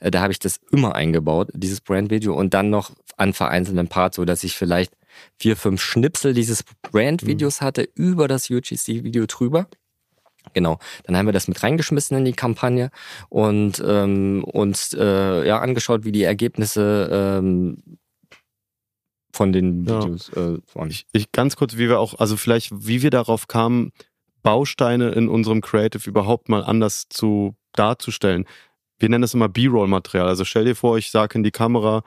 [0.00, 2.34] Äh, da habe ich das immer eingebaut, dieses Brand-Video.
[2.34, 4.94] Und dann noch an vereinzelten Parts, so dass ich vielleicht
[5.38, 7.64] vier, fünf Schnipsel dieses Brand-Videos mhm.
[7.64, 9.68] hatte über das UGC-Video drüber.
[10.52, 12.90] Genau, dann haben wir das mit reingeschmissen in die Kampagne
[13.28, 17.98] und ähm, uns äh, ja angeschaut, wie die Ergebnisse ähm,
[19.32, 20.54] von den Videos ja.
[20.54, 20.90] äh, waren.
[20.90, 23.90] Ich, ich ganz kurz, wie wir auch, also vielleicht, wie wir darauf kamen,
[24.42, 28.44] Bausteine in unserem Creative überhaupt mal anders zu darzustellen.
[28.98, 30.28] Wir nennen das immer B-Roll-Material.
[30.28, 32.04] Also stell dir vor, ich sage in die Kamera,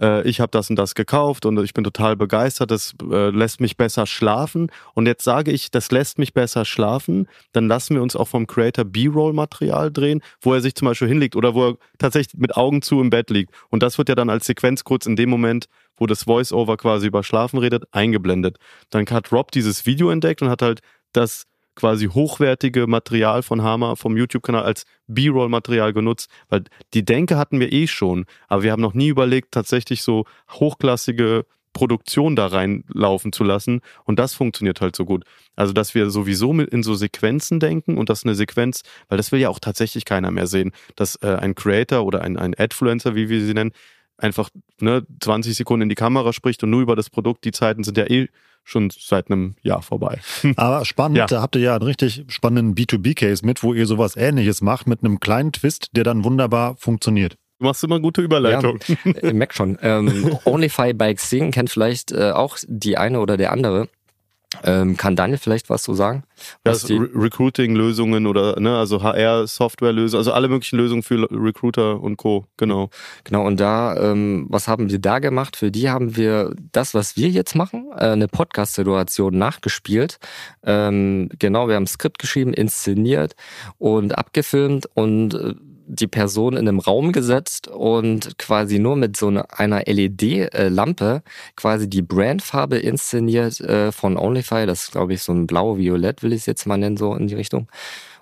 [0.00, 3.60] äh, ich habe das und das gekauft und ich bin total begeistert, das äh, lässt
[3.60, 4.70] mich besser schlafen.
[4.94, 8.46] Und jetzt sage ich, das lässt mich besser schlafen, dann lassen wir uns auch vom
[8.46, 12.82] Creator B-Roll-Material drehen, wo er sich zum Beispiel hinlegt oder wo er tatsächlich mit Augen
[12.82, 13.54] zu im Bett liegt.
[13.68, 17.06] Und das wird ja dann als Sequenz kurz in dem Moment, wo das Voice-Over quasi
[17.06, 18.56] über Schlafen redet, eingeblendet.
[18.88, 20.80] Dann hat Rob dieses Video entdeckt und hat halt
[21.12, 27.60] das quasi hochwertige Material von Hama vom YouTube-Kanal als B-Roll-Material genutzt, weil die Denke hatten
[27.60, 33.32] wir eh schon, aber wir haben noch nie überlegt, tatsächlich so hochklassige Produktion da reinlaufen
[33.32, 35.24] zu lassen und das funktioniert halt so gut.
[35.54, 39.30] Also, dass wir sowieso mit in so Sequenzen denken und dass eine Sequenz, weil das
[39.30, 43.14] will ja auch tatsächlich keiner mehr sehen, dass äh, ein Creator oder ein, ein Adfluencer,
[43.14, 43.72] wie wir sie nennen,
[44.16, 47.84] einfach ne, 20 Sekunden in die Kamera spricht und nur über das Produkt, die Zeiten
[47.84, 48.28] sind ja eh
[48.70, 50.18] schon seit einem Jahr vorbei.
[50.56, 51.26] Aber spannend, ja.
[51.26, 55.04] da habt ihr ja einen richtig spannenden B2B-Case mit, wo ihr sowas ähnliches macht, mit
[55.04, 57.36] einem kleinen Twist, der dann wunderbar funktioniert.
[57.58, 58.78] Du machst immer gute Überleitung.
[58.88, 59.76] Ja, ich merke schon.
[59.82, 63.88] Ähm, Onlyfy Bike Sing kennt vielleicht äh, auch die eine oder der andere.
[64.64, 66.24] Ähm, kann Daniel vielleicht was so sagen?
[66.64, 72.46] Was Re Recruiting-Lösungen oder ne, also HR-Software-Lösungen, also alle möglichen Lösungen für Recruiter und Co.
[72.56, 72.90] Genau.
[73.22, 75.56] Genau, und da, ähm, was haben wir da gemacht?
[75.56, 80.18] Für die haben wir das, was wir jetzt machen, äh, eine Podcast-Situation nachgespielt.
[80.64, 83.36] Ähm, genau, wir haben ein Skript geschrieben, inszeniert
[83.78, 85.54] und abgefilmt und äh,
[85.90, 91.22] die Person in einem Raum gesetzt und quasi nur mit so einer LED-Lampe
[91.56, 94.66] quasi die Brandfarbe inszeniert äh, von Onlyfy.
[94.66, 97.26] Das ist, glaube ich, so ein blau-violett, will ich es jetzt mal nennen, so in
[97.26, 97.68] die Richtung.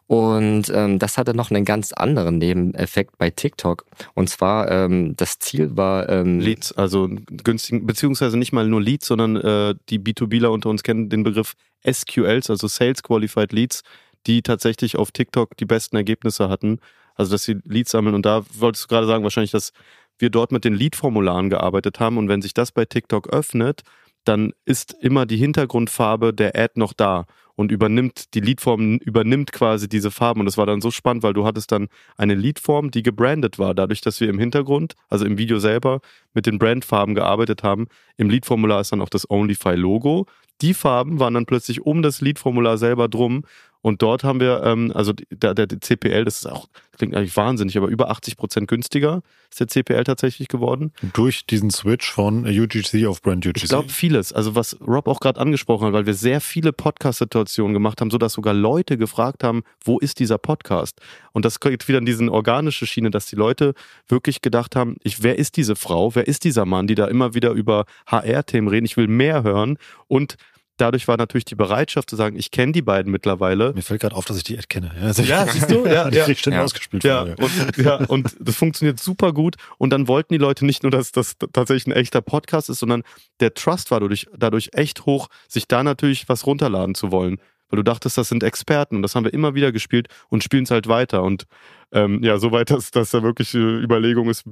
[0.06, 3.84] Und ähm, das hatte noch einen ganz anderen Nebeneffekt bei TikTok.
[4.14, 6.08] Und zwar, ähm, das Ziel war...
[6.08, 10.82] Ähm, Leads, also günstigen, beziehungsweise nicht mal nur Leads, sondern äh, die B2Bler unter uns
[10.82, 11.52] kennen den Begriff
[11.86, 13.82] SQLs, also Sales Qualified Leads,
[14.26, 16.80] die tatsächlich auf TikTok die besten Ergebnisse hatten.
[17.18, 18.14] Also, dass sie Leads sammeln.
[18.14, 19.72] Und da wolltest du gerade sagen, wahrscheinlich, dass
[20.18, 22.16] wir dort mit den Lead-Formularen gearbeitet haben.
[22.16, 23.82] Und wenn sich das bei TikTok öffnet,
[24.24, 27.26] dann ist immer die Hintergrundfarbe der Ad noch da.
[27.58, 30.38] und übernimmt, die Leadform übernimmt quasi diese Farben.
[30.38, 33.74] Und das war dann so spannend, weil du hattest dann eine Leadform, die gebrandet war,
[33.74, 36.00] dadurch, dass wir im Hintergrund, also im Video selber,
[36.34, 37.88] mit den Brandfarben gearbeitet haben.
[38.16, 40.26] Im Leadformular ist dann auch das OnlyFi-Logo.
[40.60, 43.42] Die Farben waren dann plötzlich um das Leadformular selber drum
[43.80, 47.36] und dort haben wir, ähm, also der, der, der CPL, das ist auch, klingt eigentlich
[47.36, 50.92] wahnsinnig, aber über 80 Prozent günstiger ist der CPL tatsächlich geworden.
[51.12, 53.62] Durch diesen Switch von UGC auf Brand UGC?
[53.62, 54.32] Ich glaube vieles.
[54.32, 58.32] Also was Rob auch gerade angesprochen hat, weil wir sehr viele Podcast-Situationen gemacht haben, sodass
[58.32, 61.00] sogar Leute gefragt haben, wo ist dieser Podcast?
[61.32, 63.74] Und das geht wieder in diese organische Schiene, dass die Leute
[64.08, 67.32] wirklich gedacht haben, ich, wer ist diese Frau, wer ist dieser Mann, die da immer
[67.32, 70.36] wieder über HR-Themen reden, ich will mehr hören und
[70.78, 73.72] dadurch war natürlich die Bereitschaft zu sagen, ich kenne die beiden mittlerweile.
[73.74, 74.90] Mir fällt gerade auf, dass ich die Ad kenne.
[74.98, 75.86] Ja, also ja siehst du?
[75.86, 76.24] Ja, die ja.
[76.24, 76.62] krieg ich Ja.
[76.62, 77.04] ausgespielt.
[77.04, 77.38] Ja von mir.
[77.38, 79.56] und, ja, und das funktioniert super gut.
[79.76, 83.02] Und dann wollten die Leute nicht nur, dass das tatsächlich ein echter Podcast ist, sondern
[83.40, 87.38] der Trust war dadurch, dadurch echt hoch, sich da natürlich was runterladen zu wollen.
[87.70, 90.64] Weil du dachtest, das sind Experten und das haben wir immer wieder gespielt und spielen
[90.64, 91.22] es halt weiter.
[91.22, 91.44] Und
[91.92, 94.44] ähm, ja, soweit, dass, dass da wirklich äh, Überlegung ist,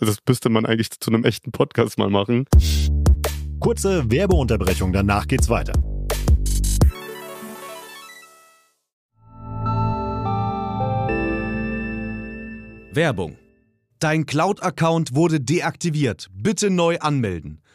[0.00, 2.44] also das müsste man eigentlich zu einem echten Podcast mal machen.
[3.62, 5.72] Kurze Werbeunterbrechung, danach geht's weiter.
[12.92, 13.38] Werbung.
[14.00, 16.26] Dein Cloud-Account wurde deaktiviert.
[16.32, 17.62] Bitte neu anmelden.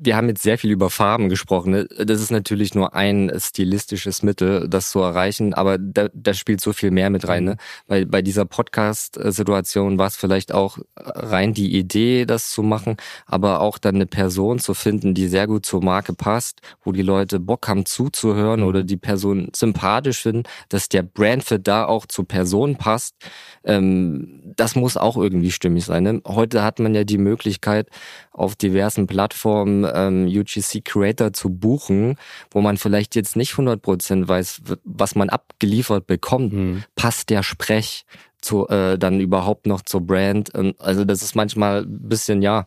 [0.00, 1.88] Wir haben jetzt sehr viel über Farben gesprochen.
[1.98, 6.72] Das ist natürlich nur ein stilistisches Mittel, das zu erreichen, aber da, da spielt so
[6.72, 7.44] viel mehr mit rein.
[7.44, 7.56] Ne?
[7.88, 13.60] Weil bei dieser Podcast-Situation war es vielleicht auch rein die Idee, das zu machen, aber
[13.60, 17.40] auch dann eine Person zu finden, die sehr gut zur Marke passt, wo die Leute
[17.40, 22.76] Bock haben zuzuhören oder die Person sympathisch finden, dass der Brandfit da auch zur Person
[22.76, 23.16] passt.
[23.64, 26.04] Ähm, das muss auch irgendwie stimmig sein.
[26.04, 26.22] Ne?
[26.26, 27.88] Heute hat man ja die Möglichkeit,
[28.32, 32.16] auf diversen Plattformen ähm, UGC Creator zu buchen,
[32.50, 36.52] wo man vielleicht jetzt nicht 100% weiß, was man abgeliefert bekommt.
[36.52, 36.84] Mhm.
[36.96, 38.04] Passt der Sprech
[38.40, 40.54] zu, äh, dann überhaupt noch zur Brand?
[40.54, 42.66] Und also das ist manchmal ein bisschen, ja,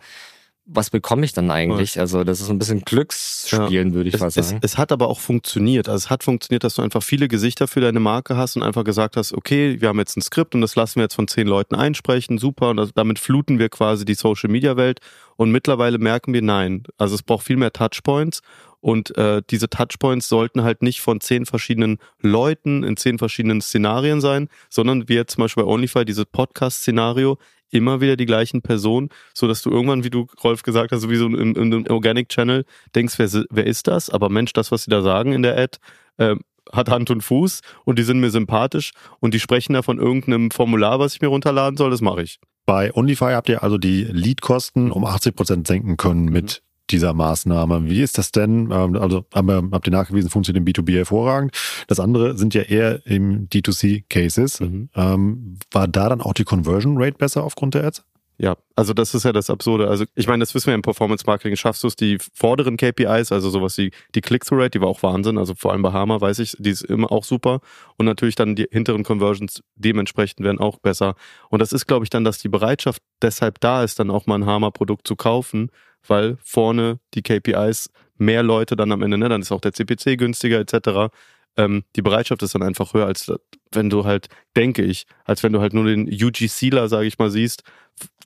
[0.74, 2.00] was bekomme ich dann eigentlich?
[2.00, 4.60] Also das ist ein bisschen Glücksspielen, würde ich Es, es, sagen.
[4.64, 5.90] es hat aber auch funktioniert.
[5.90, 8.84] Also es hat funktioniert, dass du einfach viele Gesichter für deine Marke hast und einfach
[8.84, 11.48] gesagt hast, okay, wir haben jetzt ein Skript und das lassen wir jetzt von zehn
[11.48, 12.70] Leuten einsprechen, super.
[12.70, 15.00] Und das, damit fluten wir quasi die Social-Media-Welt.
[15.36, 18.42] Und mittlerweile merken wir, nein, also es braucht viel mehr Touchpoints.
[18.82, 24.22] Und äh, diese Touchpoints sollten halt nicht von zehn verschiedenen Leuten in zehn verschiedenen Szenarien
[24.22, 27.38] sein, sondern wie jetzt zum Beispiel bei OnlyFi, dieses Podcast-Szenario,
[27.70, 31.28] immer wieder die gleichen Personen, so dass du irgendwann, wie du Rolf gesagt hast, sowieso
[31.28, 32.66] im, im, im Organic Channel
[32.96, 34.10] denkst, wer, wer ist das?
[34.10, 35.78] Aber Mensch, das, was sie da sagen in der Ad,
[36.18, 36.42] ähm,
[36.72, 40.52] hat Hand und Fuß und die sind mir sympathisch und die sprechen da von irgendeinem
[40.52, 42.40] Formular, was ich mir runterladen soll, das mache ich.
[42.66, 46.62] Bei OnlyFi habt ihr also die Leadkosten um 80 Prozent senken können mit
[46.92, 47.90] dieser Maßnahme.
[47.90, 48.72] Wie ist das denn?
[48.72, 51.56] Ähm, Also habt ihr nachgewiesen, funktioniert im B2B hervorragend.
[51.88, 54.60] Das andere sind ja eher im D2C-Cases.
[54.60, 54.90] Mhm.
[54.96, 58.04] Ähm, war da dann auch die Conversion Rate besser aufgrund der Ads?
[58.42, 59.88] Ja, also das ist ja das Absurde.
[59.88, 61.56] Also ich meine, das wissen wir im Performance Marketing.
[61.56, 65.38] Schaffst du es, die vorderen KPIs, also sowas wie die Click-Through-Rate, die war auch Wahnsinn.
[65.38, 67.60] Also vor allem bei Hama weiß ich, die ist immer auch super.
[67.98, 71.14] Und natürlich dann die hinteren Conversions dementsprechend werden auch besser.
[71.50, 74.40] Und das ist, glaube ich, dann, dass die Bereitschaft deshalb da ist, dann auch mal
[74.40, 75.70] ein Hama-Produkt zu kaufen,
[76.08, 80.18] weil vorne die KPIs mehr Leute dann am Ende, ne, dann ist auch der CPC
[80.18, 81.14] günstiger etc.
[81.58, 83.32] Ähm, die Bereitschaft ist dann einfach höher, als
[83.72, 87.32] wenn du halt, denke ich, als wenn du halt nur den UGCler, sage ich mal,
[87.32, 87.64] siehst,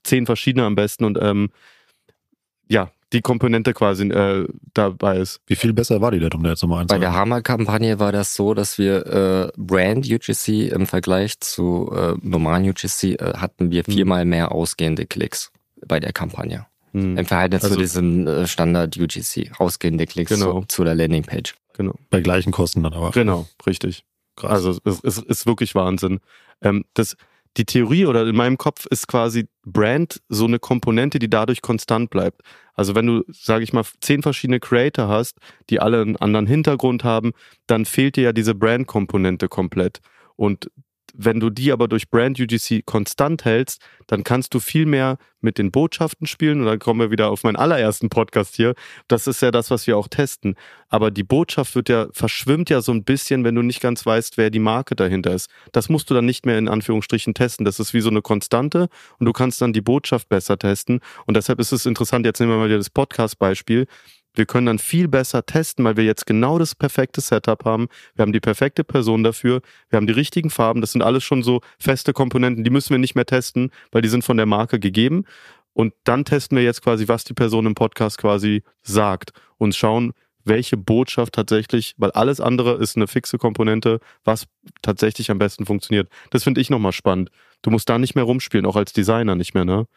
[0.03, 1.49] zehn verschiedene am besten und ähm,
[2.67, 5.39] ja, die Komponente quasi äh, dabei ist.
[5.47, 8.35] Wie viel besser war die denn, um da jetzt nochmal Bei der Hammer-Kampagne war das
[8.35, 13.83] so, dass wir äh, Brand UGC im Vergleich zu äh, normalen UGC äh, hatten wir
[13.83, 15.51] viermal mehr ausgehende Klicks
[15.85, 16.65] bei der Kampagne.
[16.95, 20.62] Hm, Im Verhältnis Also- zu diesem äh, Standard UGC, ausgehende Klicks Genau.
[20.62, 21.55] zu, zu der Landingpage.
[21.73, 21.95] genau.
[22.10, 23.12] Bei gleichen Kosten dann aber.
[23.12, 24.05] Genau, richtig.
[24.38, 24.51] Krass.
[24.51, 26.19] Also es, es ist wirklich Wahnsinn.
[26.62, 27.15] Ähm, das,
[27.58, 32.10] die Theorie oder in meinem Kopf ist quasi Brand so eine Komponente, die dadurch konstant
[32.10, 32.41] bleibt.
[32.73, 35.38] Also wenn du, sage ich mal, zehn verschiedene Creator hast,
[35.69, 37.31] die alle einen anderen Hintergrund haben,
[37.67, 39.99] dann fehlt dir ja diese Brand-Komponente komplett.
[40.36, 40.69] Und
[41.17, 45.58] wenn du die aber durch Brand UGC konstant hältst, dann kannst du viel mehr mit
[45.58, 46.60] den Botschaften spielen.
[46.60, 48.73] Und dann kommen wir wieder auf meinen allerersten Podcast hier.
[49.08, 50.56] Das ist ja das, was wir auch testen.
[50.89, 54.38] Aber die Botschaft wird ja, verschwimmt ja so ein bisschen, wenn du nicht ganz weißt,
[54.38, 55.49] wer die Marke dahinter ist.
[55.71, 57.65] Das musst du dann nicht mehr in Anführungsstrichen testen.
[57.65, 60.99] Das ist wie so eine Konstante und du kannst dann die Botschaft besser testen.
[61.25, 63.88] Und deshalb ist es interessant, jetzt nehmen wir mal wieder das Podcast-Beispiel.
[64.35, 67.87] Wir können dann viel besser testen, weil wir jetzt genau das perfekte Setup haben.
[68.15, 69.61] Wir haben die perfekte Person dafür.
[69.89, 70.81] Wir haben die richtigen Farben.
[70.81, 72.63] Das sind alles schon so feste Komponenten.
[72.63, 75.25] Die müssen wir nicht mehr testen, weil die sind von der Marke gegeben.
[75.73, 80.13] Und dann testen wir jetzt quasi, was die Person im Podcast quasi sagt und schauen,
[80.45, 84.45] welche Botschaft tatsächlich, weil alles andere ist eine fixe Komponente, was
[84.81, 86.07] tatsächlich am besten funktioniert.
[86.29, 87.29] Das finde ich nochmal spannend.
[87.61, 89.87] Du musst da nicht mehr rumspielen, auch als Designer nicht mehr, ne?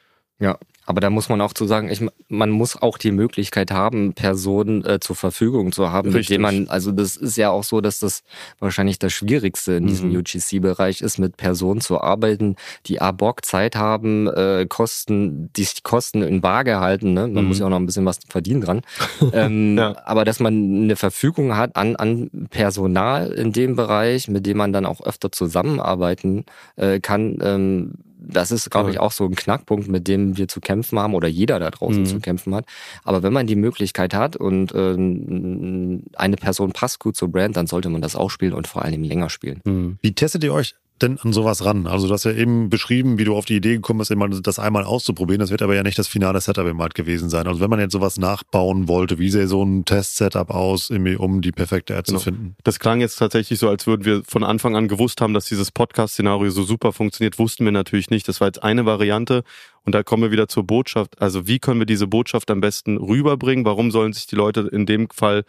[0.40, 4.14] Ja, aber da muss man auch zu sagen, ich, man muss auch die Möglichkeit haben,
[4.14, 6.36] Personen äh, zur Verfügung zu haben, mit Richtig.
[6.36, 8.22] denen man, also das ist ja auch so, dass das
[8.58, 10.18] wahrscheinlich das Schwierigste in diesem Mhm.
[10.18, 15.82] UGC-Bereich ist, mit Personen zu arbeiten, die A, Bock, Zeit haben, äh, Kosten, die die
[15.82, 17.26] Kosten in Waage halten, ne?
[17.28, 17.48] man Mhm.
[17.48, 18.80] muss ja auch noch ein bisschen was verdienen dran,
[19.32, 19.96] ähm, Ja.
[20.06, 24.72] aber dass man eine Verfügung hat an, an Personal in dem Bereich, mit dem man
[24.72, 26.44] dann auch öfter zusammenarbeiten
[26.76, 30.60] äh, kann, ähm, das ist, glaube ich, auch so ein Knackpunkt, mit dem wir zu
[30.60, 32.06] kämpfen haben oder jeder da draußen Mhm.
[32.06, 32.64] zu kämpfen hat.
[33.04, 37.66] Aber wenn man die Möglichkeit hat und ähm, eine Person passt gut zur Brand, dann
[37.66, 39.60] sollte man das auch spielen und vor allem länger spielen.
[39.64, 39.98] Hm.
[40.02, 41.86] Wie testet ihr euch denn an sowas ran?
[41.86, 44.12] Also du hast ja eben beschrieben, wie du auf die Idee gekommen bist,
[44.46, 45.40] das einmal auszuprobieren.
[45.40, 47.46] Das wird aber ja nicht das finale Setup im Markt gewesen sein.
[47.46, 51.52] Also wenn man jetzt sowas nachbauen wollte, wie sähe so ein Test-Setup aus, um die
[51.52, 52.18] perfekte Ad Genau.
[52.18, 52.56] zu finden?
[52.64, 55.70] Das klang jetzt tatsächlich so, als würden wir von Anfang an gewusst haben, dass dieses
[55.70, 57.38] Podcast-Szenario so super funktioniert.
[57.38, 58.28] Wussten wir natürlich nicht.
[58.28, 59.44] Das war jetzt eine Variante.
[59.84, 61.20] Und da kommen wir wieder zur Botschaft.
[61.20, 63.64] Also wie können wir diese Botschaft am besten rüberbringen?
[63.64, 65.44] Warum sollen sich die Leute in dem Fall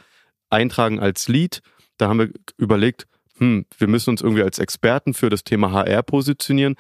[0.50, 1.62] eintragen als Lead?
[1.98, 3.06] Da haben wir überlegt,
[3.39, 6.75] hm, wir müssen uns irgendwie als Experten für das Thema HR positionieren.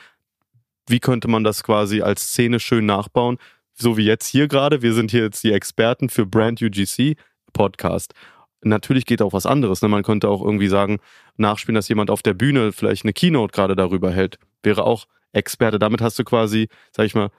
[0.87, 3.37] Wie könnte man das quasi als Szene schön nachbauen?
[3.73, 4.81] So wie jetzt hier gerade.
[4.81, 7.15] Wir sind hier jetzt die Experten für Brand UGC
[7.53, 8.13] Podcast.
[8.61, 9.81] Natürlich geht auch was anderes.
[9.81, 9.87] Ne?
[9.87, 10.99] Man könnte auch irgendwie sagen,
[11.37, 14.37] nachspielen, dass jemand auf der Bühne vielleicht eine Keynote gerade darüber hält.
[14.63, 15.79] Wäre auch Experte.
[15.79, 17.29] Damit hast du quasi, sag ich mal,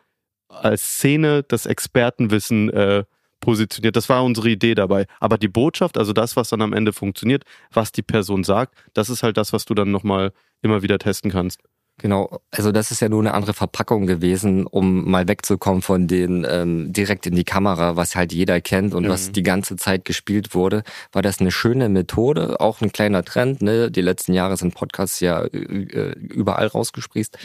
[0.48, 3.04] als Szene das Expertenwissen äh,
[3.40, 3.96] positioniert.
[3.96, 5.07] Das war unsere Idee dabei.
[5.18, 9.11] Aber die Botschaft, also das, was dann am Ende funktioniert, was die Person sagt, das
[9.11, 11.61] ist halt das, was du dann nochmal immer wieder testen kannst.
[12.03, 16.47] Genau, also das ist ja nur eine andere Verpackung gewesen, um mal wegzukommen von den
[16.49, 19.09] ähm, direkt in die Kamera, was halt jeder kennt und Mhm.
[19.11, 20.83] was die ganze Zeit gespielt wurde,
[21.13, 23.61] war das eine schöne Methode, auch ein kleiner Trend.
[23.61, 23.91] Ne?
[23.91, 27.37] Die letzten Jahre sind Podcasts ja äh, überall rausgesprießt.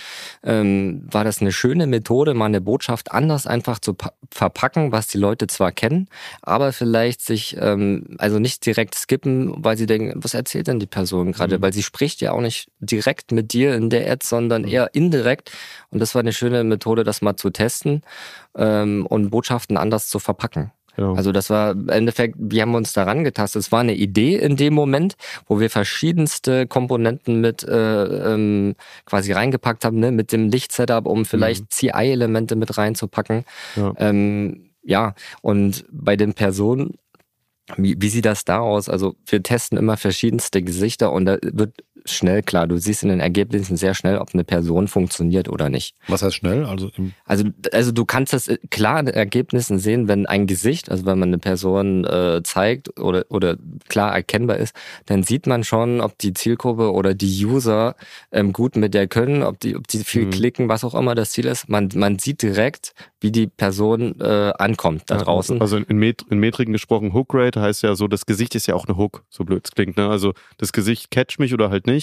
[0.44, 5.08] Ähm, war das eine schöne Methode, mal eine Botschaft anders einfach zu pa- verpacken, was
[5.08, 6.08] die Leute zwar kennen,
[6.42, 10.86] aber vielleicht sich ähm, also nicht direkt skippen, weil sie denken, was erzählt denn die
[10.88, 11.58] Person gerade?
[11.58, 11.62] Mhm.
[11.62, 15.52] Weil sie spricht ja auch nicht direkt mit dir in der Ad, sondern eher indirekt.
[15.90, 18.02] Und das war eine schöne Methode, das mal zu testen
[18.56, 20.72] ähm, und Botschaften anders zu verpacken.
[20.96, 21.16] Genau.
[21.16, 23.62] Also das war im Endeffekt, wir haben uns daran getastet.
[23.62, 25.16] Es war eine Idee in dem Moment,
[25.48, 30.12] wo wir verschiedenste Komponenten mit äh, ähm, quasi reingepackt haben, ne?
[30.12, 33.44] mit dem Lichtsetup, um vielleicht CI-Elemente mit reinzupacken.
[33.76, 33.94] Ja.
[33.98, 36.94] Ähm, ja, und bei den Personen,
[37.76, 38.88] wie, wie sieht das da aus?
[38.88, 41.74] Also wir testen immer verschiedenste Gesichter und da wird
[42.06, 45.96] schnell klar, du siehst in den Ergebnissen sehr schnell, ob eine Person funktioniert oder nicht.
[46.08, 46.66] Was heißt schnell?
[46.66, 50.48] Also im, Also, also du kannst das äh, klar in den Ergebnissen sehen, wenn ein
[50.48, 53.58] Gesicht, also wenn man eine Person äh, zeigt oder, oder
[53.90, 54.76] klar erkennbar ist,
[55.08, 57.96] dann sieht man schon, ob die Zielgruppe oder die User
[58.32, 60.32] ähm, gut mit der können, ob die, ob die viel Mhm.
[60.32, 61.68] klicken, was auch immer das Ziel ist.
[61.70, 65.60] Man, man sieht direkt, wie die Person äh, ankommt da Ja, draußen.
[65.60, 68.76] Also in, Met in Metriken gesprochen, Hook Rate heißt ja so, das Gesicht ist ja
[68.76, 69.98] auch eine Hook, so blöd es klingt.
[69.98, 70.08] Ne?
[70.08, 71.95] Also das Gesicht catcht mich oder halt nicht.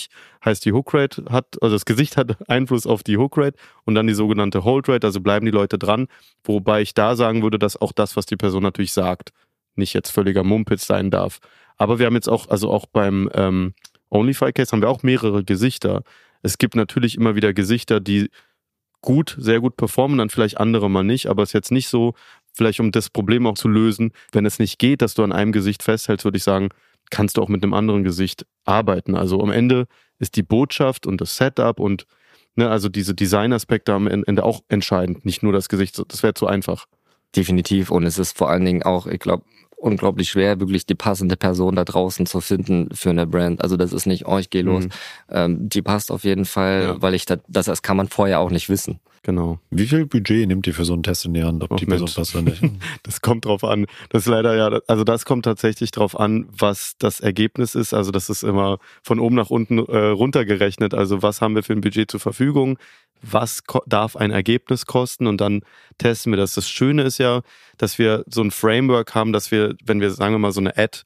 [0.44, 3.94] Heißt die Hook Rate hat, also das Gesicht hat Einfluss auf die Hook Rate und
[3.94, 6.08] dann die sogenannte Hold Rate, also bleiben die Leute dran.
[6.44, 9.30] Wobei ich da sagen würde, dass auch das, was die Person natürlich sagt,
[9.74, 11.38] nicht jetzt völliger Mumpitz sein darf.
[11.76, 13.74] Aber wir haben jetzt auch, also auch beim ähm,
[14.10, 16.02] OnlyFi-Case haben wir auch mehrere Gesichter.
[16.42, 18.28] Es gibt natürlich immer wieder Gesichter, die
[19.00, 22.14] gut, sehr gut performen, dann vielleicht andere mal nicht, aber es ist jetzt nicht so,
[22.52, 25.52] vielleicht um das Problem auch zu lösen, wenn es nicht geht, dass du an einem
[25.52, 26.68] Gesicht festhältst, würde ich sagen,
[27.12, 29.14] kannst du auch mit einem anderen Gesicht arbeiten.
[29.14, 29.86] Also am Ende
[30.18, 32.06] ist die Botschaft und das Setup und
[32.56, 36.02] ne, also diese Designaspekte am Ende auch entscheidend, nicht nur das Gesicht.
[36.08, 36.86] Das wäre zu einfach.
[37.36, 37.90] Definitiv.
[37.90, 39.44] Und es ist vor allen Dingen auch, ich glaube,
[39.76, 43.62] unglaublich schwer, wirklich die passende Person da draußen zu finden für eine Brand.
[43.62, 44.84] Also das ist nicht, oh, ich gehe los.
[44.84, 44.90] Mhm.
[45.30, 47.02] Ähm, die passt auf jeden Fall, ja.
[47.02, 49.00] weil ich das, das kann man vorher auch nicht wissen.
[49.24, 49.60] Genau.
[49.70, 51.86] Wie viel Budget nimmt ihr für so einen Test in die Hand, ob oh, die
[51.86, 52.62] Person passt oder nicht?
[53.04, 53.86] das kommt drauf an.
[54.08, 57.94] Das ist leider ja, also das kommt tatsächlich drauf an, was das Ergebnis ist.
[57.94, 60.92] Also das ist immer von oben nach unten äh, runtergerechnet.
[60.92, 62.78] Also was haben wir für ein Budget zur Verfügung?
[63.22, 65.62] was darf ein Ergebnis kosten und dann
[65.98, 66.54] testen wir das.
[66.54, 67.42] Das Schöne ist ja,
[67.78, 70.76] dass wir so ein Framework haben, dass wir, wenn wir, sagen wir mal, so eine
[70.76, 71.02] Ad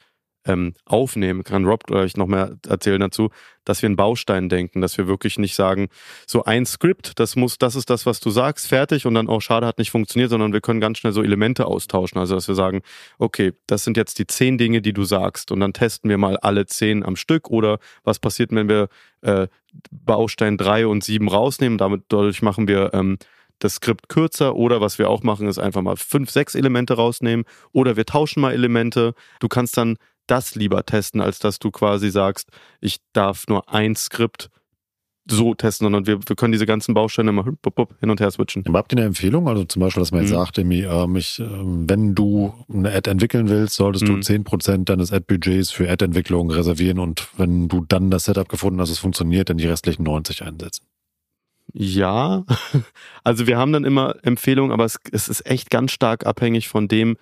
[0.47, 3.31] ähm, aufnehmen, kann Rob gleich noch mehr erzählen dazu,
[3.65, 5.89] dass wir in Baustein denken, dass wir wirklich nicht sagen,
[6.27, 9.41] so ein Skript, das muss, das ist das, was du sagst, fertig und dann, oh,
[9.41, 12.19] schade, hat nicht funktioniert, sondern wir können ganz schnell so Elemente austauschen.
[12.19, 12.83] Also, dass wir sagen,
[13.19, 16.37] okay, das sind jetzt die zehn Dinge, die du sagst und dann testen wir mal
[16.37, 18.89] alle zehn am Stück oder was passiert, wenn wir
[19.23, 19.49] äh,
[19.91, 23.19] Baustein drei und sieben rausnehmen, damit, dadurch machen wir ähm,
[23.59, 27.45] das Skript kürzer oder was wir auch machen, ist einfach mal fünf, sechs Elemente rausnehmen
[27.73, 29.15] oder wir tauschen mal Elemente.
[29.41, 33.95] Du kannst dann das lieber testen, als dass du quasi sagst, ich darf nur ein
[33.97, 34.51] Skript
[35.29, 38.65] so testen, sondern wir, wir können diese ganzen Bausteine immer hin und her switchen.
[38.67, 39.49] Aber habt ihr eine Empfehlung?
[39.49, 40.37] Also zum Beispiel, dass man jetzt mhm.
[40.37, 44.21] sagt, irgendwie, äh, mich, äh, wenn du eine Ad entwickeln willst, solltest mhm.
[44.21, 48.91] du 10% deines Ad-Budgets für Ad-Entwicklung reservieren und wenn du dann das Setup gefunden hast,
[48.91, 50.87] es funktioniert, dann die restlichen 90 einsetzen.
[51.73, 52.45] Ja,
[53.25, 56.87] also wir haben dann immer Empfehlungen, aber es, es ist echt ganz stark abhängig von
[56.87, 57.17] dem,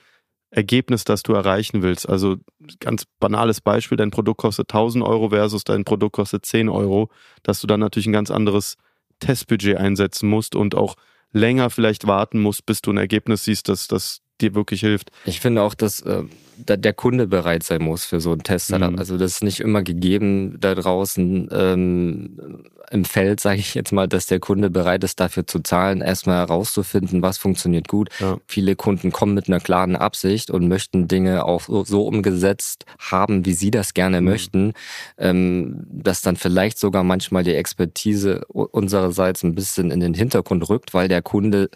[0.54, 2.08] Ergebnis, das du erreichen willst.
[2.08, 2.36] Also
[2.78, 7.10] ganz banales Beispiel, dein Produkt kostet 1000 Euro versus dein Produkt kostet 10 Euro,
[7.42, 8.76] dass du dann natürlich ein ganz anderes
[9.18, 10.94] Testbudget einsetzen musst und auch
[11.32, 15.10] länger vielleicht warten musst, bis du ein Ergebnis siehst, das, das dir wirklich hilft.
[15.24, 16.24] Ich finde auch, dass äh,
[16.56, 18.70] der Kunde bereit sein muss für so einen Test.
[18.70, 18.98] Mhm.
[18.98, 24.06] Also das ist nicht immer gegeben da draußen ähm, im Feld, sage ich jetzt mal,
[24.06, 28.10] dass der Kunde bereit ist, dafür zu zahlen, erstmal herauszufinden, was funktioniert gut.
[28.20, 28.38] Ja.
[28.46, 33.54] Viele Kunden kommen mit einer klaren Absicht und möchten Dinge auch so umgesetzt haben, wie
[33.54, 34.26] sie das gerne mhm.
[34.28, 34.72] möchten,
[35.18, 40.94] ähm, dass dann vielleicht sogar manchmal die Expertise unsererseits ein bisschen in den Hintergrund rückt,
[40.94, 41.70] weil der Kunde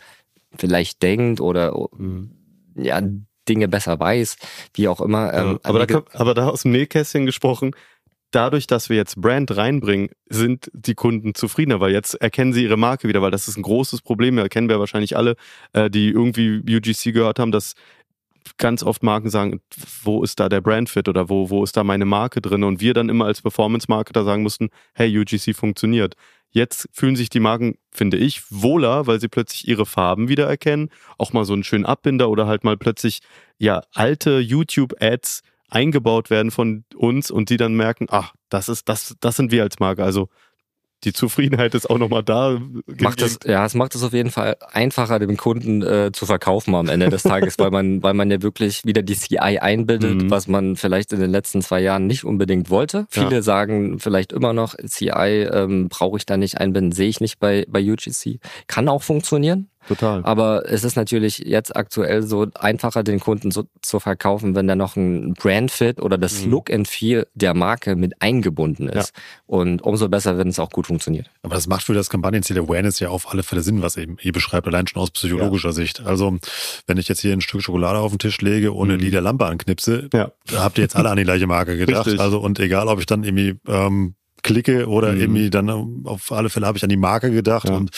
[0.57, 2.38] vielleicht denkt oder mhm
[2.79, 3.01] ja,
[3.49, 4.37] Dinge besser weiß,
[4.75, 5.33] wie auch immer.
[5.33, 7.75] Ähm, ja, aber, da kann, aber da aus dem Nähkästchen gesprochen,
[8.31, 12.77] dadurch, dass wir jetzt Brand reinbringen, sind die Kunden zufriedener, weil jetzt erkennen sie ihre
[12.77, 14.37] Marke wieder, weil das ist ein großes Problem.
[14.37, 15.37] Da kennen wir wahrscheinlich alle,
[15.73, 17.75] äh, die irgendwie UGC gehört haben, dass
[18.57, 19.61] ganz oft Marken sagen,
[20.03, 22.65] wo ist da der Brandfit oder wo, wo ist da meine Marke drin?
[22.65, 26.15] Und wir dann immer als Performance-Marketer sagen mussten, hey, UGC funktioniert.
[26.51, 30.91] Jetzt fühlen sich die Marken, finde ich, wohler, weil sie plötzlich ihre Farben wiedererkennen.
[31.19, 33.21] Auch mal so einen schönen Abbinder oder halt mal plötzlich,
[33.59, 39.15] ja, alte YouTube-Ads eingebaut werden von uns und die dann merken, ach, das ist, das,
[39.21, 40.03] das sind wir als Marke.
[40.03, 40.29] Also
[41.05, 42.61] die Zufriedenheit ist auch nochmal da.
[43.01, 46.75] Macht es, ja, es macht es auf jeden Fall einfacher, dem Kunden äh, zu verkaufen
[46.75, 50.31] am Ende des Tages, weil man, weil man ja wirklich wieder die CI einbildet, mhm.
[50.31, 53.07] was man vielleicht in den letzten zwei Jahren nicht unbedingt wollte.
[53.11, 53.43] Viele ja.
[53.43, 57.65] sagen vielleicht immer noch, CI ähm, brauche ich da nicht einbinden, sehe ich nicht bei,
[57.69, 58.41] bei UGC.
[58.67, 59.69] Kann auch funktionieren.
[59.89, 60.23] Total.
[60.25, 64.77] Aber es ist natürlich jetzt aktuell so einfacher, den Kunden so zu verkaufen, wenn da
[64.77, 66.51] noch ein Brandfit oder das mhm.
[66.51, 69.15] Look and Feel der Marke mit eingebunden ist.
[69.17, 69.23] Ja.
[69.47, 71.31] Und umso besser, wenn es auch gut funktioniert.
[71.43, 74.33] Aber das macht für das Kampagnenziel Awareness ja auf alle Fälle Sinn, was eben ihr
[74.33, 75.73] beschreibt, allein schon aus psychologischer ja.
[75.73, 76.05] Sicht.
[76.05, 76.37] Also,
[76.87, 79.01] wenn ich jetzt hier ein Stück Schokolade auf den Tisch lege und mhm.
[79.01, 80.31] eine Lampe anknipse, ja.
[80.55, 82.07] habt ihr jetzt alle an die gleiche Marke gedacht.
[82.07, 82.21] Richtig.
[82.21, 85.21] Also, und egal, ob ich dann irgendwie ähm, klicke oder mhm.
[85.21, 87.91] irgendwie dann auf alle Fälle habe ich an die Marke gedacht und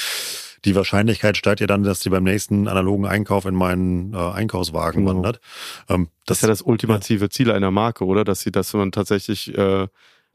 [0.65, 5.05] die Wahrscheinlichkeit steigt ja dann, dass die beim nächsten analogen Einkauf in meinen äh, Einkaufswagen
[5.05, 5.17] genau.
[5.17, 5.41] wandert.
[5.89, 7.31] Ähm, das, das, ist ja das ultimative ja.
[7.31, 8.25] Ziel einer Marke, oder?
[8.25, 9.87] Dass sie, dass man tatsächlich äh,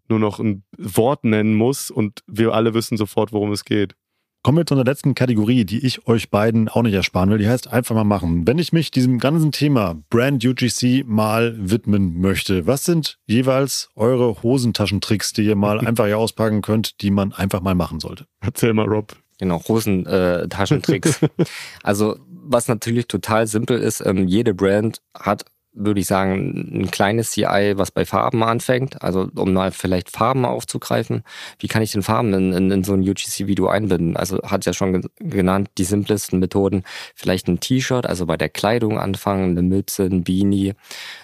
[0.07, 3.95] nur noch ein Wort nennen muss und wir alle wissen sofort, worum es geht.
[4.45, 7.39] Kommen wir zu einer letzten Kategorie, die ich euch beiden auch nicht ersparen will.
[7.39, 8.45] Die heißt einfach mal machen.
[8.45, 14.43] Wenn ich mich diesem ganzen Thema Brand UGC mal widmen möchte, was sind jeweils eure
[14.43, 18.27] Hosentaschentricks, die ihr mal einfach hier auspacken könnt, die man einfach mal machen sollte?
[18.39, 19.15] Erzähl mal, Rob.
[19.39, 21.19] Genau, Hosentaschentricks.
[21.83, 25.45] also was natürlich total simpel ist, ähm, jede Brand hat
[25.75, 29.01] würde ich sagen, ein kleines CI, was bei Farben anfängt.
[29.01, 31.23] Also um mal vielleicht Farben aufzugreifen.
[31.59, 34.17] Wie kann ich denn Farben in, in, in so ein UGC-Video einbinden?
[34.17, 36.83] Also hat ja schon genannt, die simplesten Methoden.
[37.13, 40.73] Vielleicht ein T-Shirt, also bei der Kleidung anfangen, eine Mütze, ein Beanie,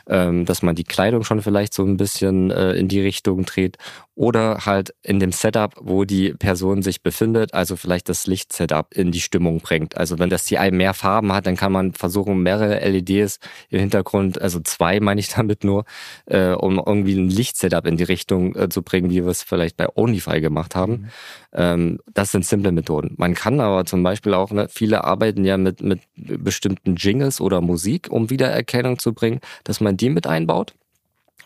[0.07, 3.77] ähm, dass man die Kleidung schon vielleicht so ein bisschen äh, in die Richtung dreht.
[4.13, 9.11] Oder halt in dem Setup, wo die Person sich befindet, also vielleicht das Lichtsetup in
[9.11, 9.97] die Stimmung bringt.
[9.97, 13.39] Also wenn das CI mehr Farben hat, dann kann man versuchen, mehrere LEDs
[13.69, 15.85] im Hintergrund also zwei meine ich damit nur,
[16.25, 19.77] äh, um irgendwie ein Lichtsetup in die Richtung äh, zu bringen, wie wir es vielleicht
[19.77, 20.91] bei Onlyfy gemacht haben.
[20.91, 21.07] Mhm.
[21.53, 23.15] Ähm, das sind simple Methoden.
[23.17, 27.61] Man kann aber zum Beispiel auch, ne, viele arbeiten ja mit, mit bestimmten Jingles oder
[27.61, 30.73] Musik, um Wiedererkennung zu bringen, dass man die mit einbaut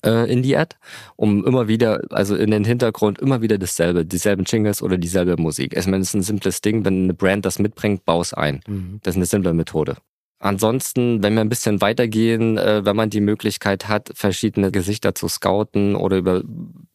[0.06, 0.76] äh, in die Ad,
[1.16, 5.76] um immer wieder, also in den Hintergrund immer wieder dasselbe, dieselben Jingles oder dieselbe Musik.
[5.76, 8.62] Ich meine, es ist ein simples Ding, wenn eine Brand das mitbringt, baus ein.
[8.68, 9.00] Mhm.
[9.04, 9.98] Das ist eine simple Methode.
[10.46, 15.28] Ansonsten, wenn wir ein bisschen weitergehen, äh, wenn man die Möglichkeit hat, verschiedene Gesichter zu
[15.28, 16.43] scouten oder über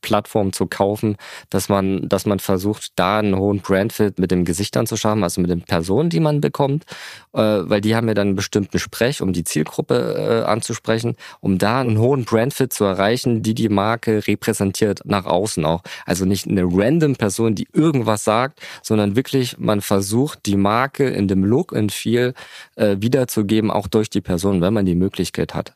[0.03, 1.17] Plattformen zu kaufen,
[1.51, 5.41] dass man, dass man versucht, da einen hohen Brandfit mit den Gesichtern zu schaffen, also
[5.41, 6.85] mit den Personen, die man bekommt,
[7.33, 11.59] äh, weil die haben ja dann einen bestimmten Sprech, um die Zielgruppe äh, anzusprechen, um
[11.59, 15.83] da einen hohen Brandfit zu erreichen, die die Marke repräsentiert nach außen auch.
[16.07, 21.27] Also nicht eine random Person, die irgendwas sagt, sondern wirklich, man versucht, die Marke in
[21.27, 22.35] dem Look und Feel
[22.77, 25.75] wieder zu geben, auch durch die Person, wenn man die Möglichkeit hat.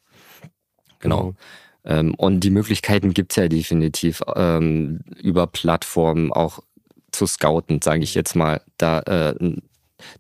[1.01, 1.23] Genau.
[1.23, 1.37] Mhm.
[1.85, 6.61] Ähm, und die Möglichkeiten gibt's ja definitiv ähm, über Plattformen auch
[7.13, 8.63] zu scouten, sage ich jetzt mal.
[8.79, 9.35] Da äh,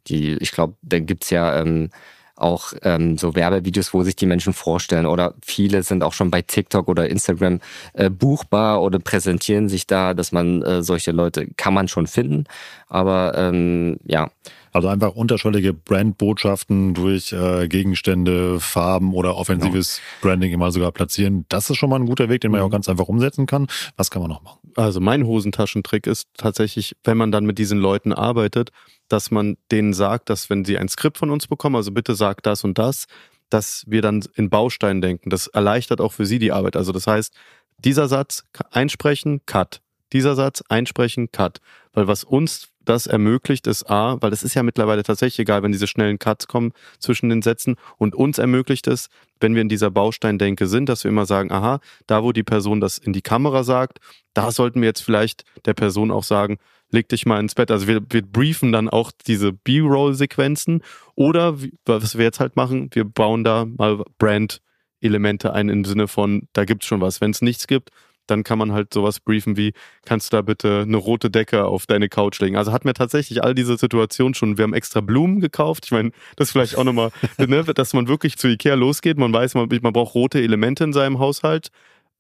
[0.06, 1.90] die, ich glaube, da gibt's ja ähm,
[2.36, 6.42] auch ähm, so Werbevideos, wo sich die Menschen vorstellen oder viele sind auch schon bei
[6.42, 7.60] TikTok oder Instagram
[7.92, 12.44] äh, buchbar oder präsentieren sich da, dass man äh, solche Leute kann man schon finden,
[12.88, 14.30] aber ähm, ja.
[14.74, 20.02] Also einfach unterschwellige Brandbotschaften durch äh, Gegenstände, Farben oder offensives ja.
[20.20, 21.46] Branding immer sogar platzieren.
[21.48, 22.72] Das ist schon mal ein guter Weg, den man ja auch mhm.
[22.72, 23.68] ganz einfach umsetzen kann.
[23.96, 24.58] Was kann man noch machen?
[24.74, 28.72] Also mein Hosentaschentrick ist tatsächlich, wenn man dann mit diesen Leuten arbeitet,
[29.06, 32.42] dass man denen sagt, dass wenn sie ein Skript von uns bekommen, also bitte sag
[32.42, 33.04] das und das,
[33.50, 35.30] dass wir dann in Bausteinen denken.
[35.30, 36.74] Das erleichtert auch für sie die Arbeit.
[36.74, 37.32] Also das heißt,
[37.78, 39.82] dieser Satz einsprechen, cut.
[40.12, 41.60] Dieser Satz einsprechen, cut.
[41.92, 45.72] Weil was uns das ermöglicht ist A, weil es ist ja mittlerweile tatsächlich egal, wenn
[45.72, 49.08] diese schnellen Cuts kommen zwischen den Sätzen und uns ermöglicht es,
[49.40, 52.80] wenn wir in dieser Bausteindenke sind, dass wir immer sagen, aha, da wo die Person
[52.80, 53.98] das in die Kamera sagt,
[54.32, 56.58] da sollten wir jetzt vielleicht der Person auch sagen,
[56.90, 57.70] leg dich mal ins Bett.
[57.70, 60.82] Also wir, wir briefen dann auch diese B-Roll-Sequenzen
[61.14, 66.48] oder was wir jetzt halt machen, wir bauen da mal Brand-Elemente ein im Sinne von,
[66.52, 67.20] da gibt's schon was.
[67.20, 67.90] Wenn es nichts gibt,
[68.26, 69.72] dann kann man halt sowas briefen wie,
[70.04, 72.56] kannst du da bitte eine rote Decke auf deine Couch legen?
[72.56, 74.58] Also hatten wir tatsächlich all diese Situationen schon.
[74.58, 75.84] Wir haben extra Blumen gekauft.
[75.86, 79.18] Ich meine, das ist vielleicht auch nochmal, ne, dass man wirklich zu Ikea losgeht.
[79.18, 81.70] Man weiß, man, man braucht rote Elemente in seinem Haushalt.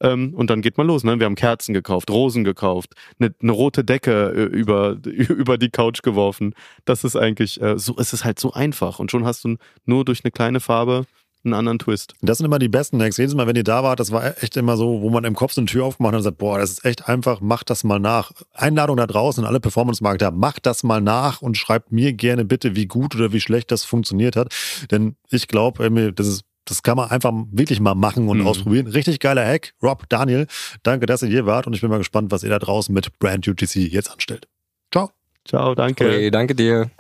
[0.00, 1.04] Ähm, und dann geht man los.
[1.04, 1.18] Ne?
[1.18, 6.02] Wir haben Kerzen gekauft, Rosen gekauft, eine, eine rote Decke äh, über, über die Couch
[6.02, 6.54] geworfen.
[6.84, 8.98] Das ist eigentlich, äh, so, es ist halt so einfach.
[8.98, 11.06] Und schon hast du nur durch eine kleine Farbe
[11.44, 12.14] einen anderen Twist.
[12.20, 13.16] Das sind immer die besten Hacks.
[13.16, 15.52] Jedes Mal, wenn ihr da wart, das war echt immer so, wo man im Kopf
[15.52, 17.98] so eine Tür aufgemacht hat und sagt, boah, das ist echt einfach, macht das mal
[17.98, 18.32] nach.
[18.52, 22.86] Einladung da draußen, alle Performance-Marketer, macht das mal nach und schreibt mir gerne bitte, wie
[22.86, 24.54] gut oder wie schlecht das funktioniert hat.
[24.90, 28.46] Denn ich glaube, das ist das kann man einfach wirklich mal machen und mhm.
[28.46, 28.86] ausprobieren.
[28.86, 29.74] Richtig geiler Hack.
[29.82, 30.46] Rob, Daniel,
[30.82, 33.18] danke, dass ihr hier wart und ich bin mal gespannt, was ihr da draußen mit
[33.18, 34.48] Brand UTC jetzt anstellt.
[34.90, 35.10] Ciao.
[35.46, 36.04] Ciao, danke.
[36.04, 36.90] Hey, danke dir.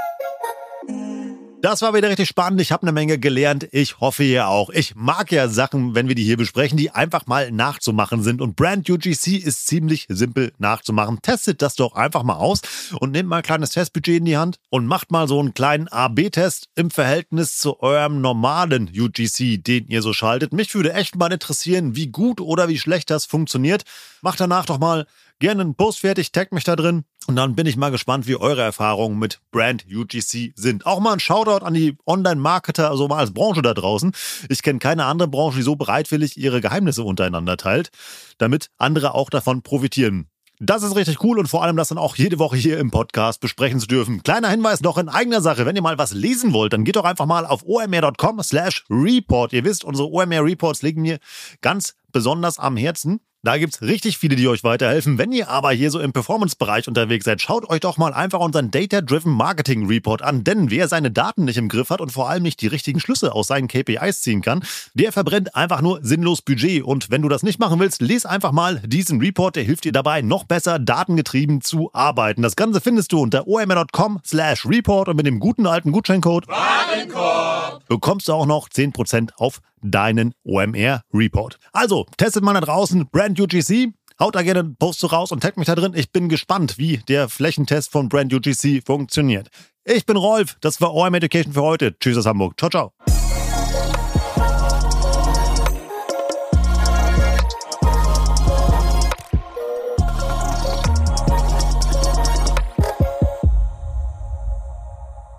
[1.64, 2.60] Das war wieder richtig spannend.
[2.60, 3.66] Ich habe eine Menge gelernt.
[3.72, 4.68] Ich hoffe ihr auch.
[4.68, 8.42] Ich mag ja Sachen, wenn wir die hier besprechen, die einfach mal nachzumachen sind.
[8.42, 11.22] Und Brand UGC ist ziemlich simpel nachzumachen.
[11.22, 12.60] Testet das doch einfach mal aus
[13.00, 15.88] und nehmt mal ein kleines Testbudget in die Hand und macht mal so einen kleinen
[15.88, 20.52] A-B-Test im Verhältnis zu eurem normalen UGC, den ihr so schaltet.
[20.52, 23.84] Mich würde echt mal interessieren, wie gut oder wie schlecht das funktioniert.
[24.20, 25.06] Macht danach doch mal
[25.38, 27.04] gerne einen Post fertig, taggt mich da drin.
[27.26, 30.86] Und dann bin ich mal gespannt, wie eure Erfahrungen mit Brand UGC sind.
[30.86, 34.12] Auch mal ein Shoutout an die Online-Marketer, also mal als Branche da draußen.
[34.48, 37.90] Ich kenne keine andere Branche, die so bereitwillig ihre Geheimnisse untereinander teilt,
[38.38, 40.28] damit andere auch davon profitieren.
[40.60, 43.40] Das ist richtig cool und vor allem das dann auch jede Woche hier im Podcast
[43.40, 44.22] besprechen zu dürfen.
[44.22, 45.66] Kleiner Hinweis noch in eigener Sache.
[45.66, 49.52] Wenn ihr mal was lesen wollt, dann geht doch einfach mal auf omr.com slash report.
[49.52, 51.18] Ihr wisst, unsere OMR Reports liegen mir
[51.60, 53.20] ganz besonders am Herzen.
[53.44, 55.18] Da gibt's richtig viele, die euch weiterhelfen.
[55.18, 58.70] Wenn ihr aber hier so im Performance-Bereich unterwegs seid, schaut euch doch mal einfach unseren
[58.70, 60.44] Data-Driven Marketing Report an.
[60.44, 63.34] Denn wer seine Daten nicht im Griff hat und vor allem nicht die richtigen Schlüsse
[63.34, 64.64] aus seinen KPIs ziehen kann,
[64.94, 66.84] der verbrennt einfach nur sinnlos Budget.
[66.84, 69.54] Und wenn du das nicht machen willst, les einfach mal diesen Report.
[69.56, 72.40] Der hilft dir dabei, noch besser datengetrieben zu arbeiten.
[72.40, 77.53] Das Ganze findest du unter omr.com slash report und mit dem guten alten Gutscheincode Warenkorb
[77.88, 81.58] bekommst du auch noch 10% auf deinen OMR Report.
[81.72, 83.92] Also, testet mal da draußen Brand UGC.
[84.20, 85.92] Haut da gerne einen Post so raus und taggt mich da drin.
[85.94, 89.48] Ich bin gespannt, wie der Flächentest von Brand UGC funktioniert.
[89.84, 91.98] Ich bin Rolf, das war OM Education für heute.
[91.98, 92.54] Tschüss aus Hamburg.
[92.58, 92.92] Ciao, ciao.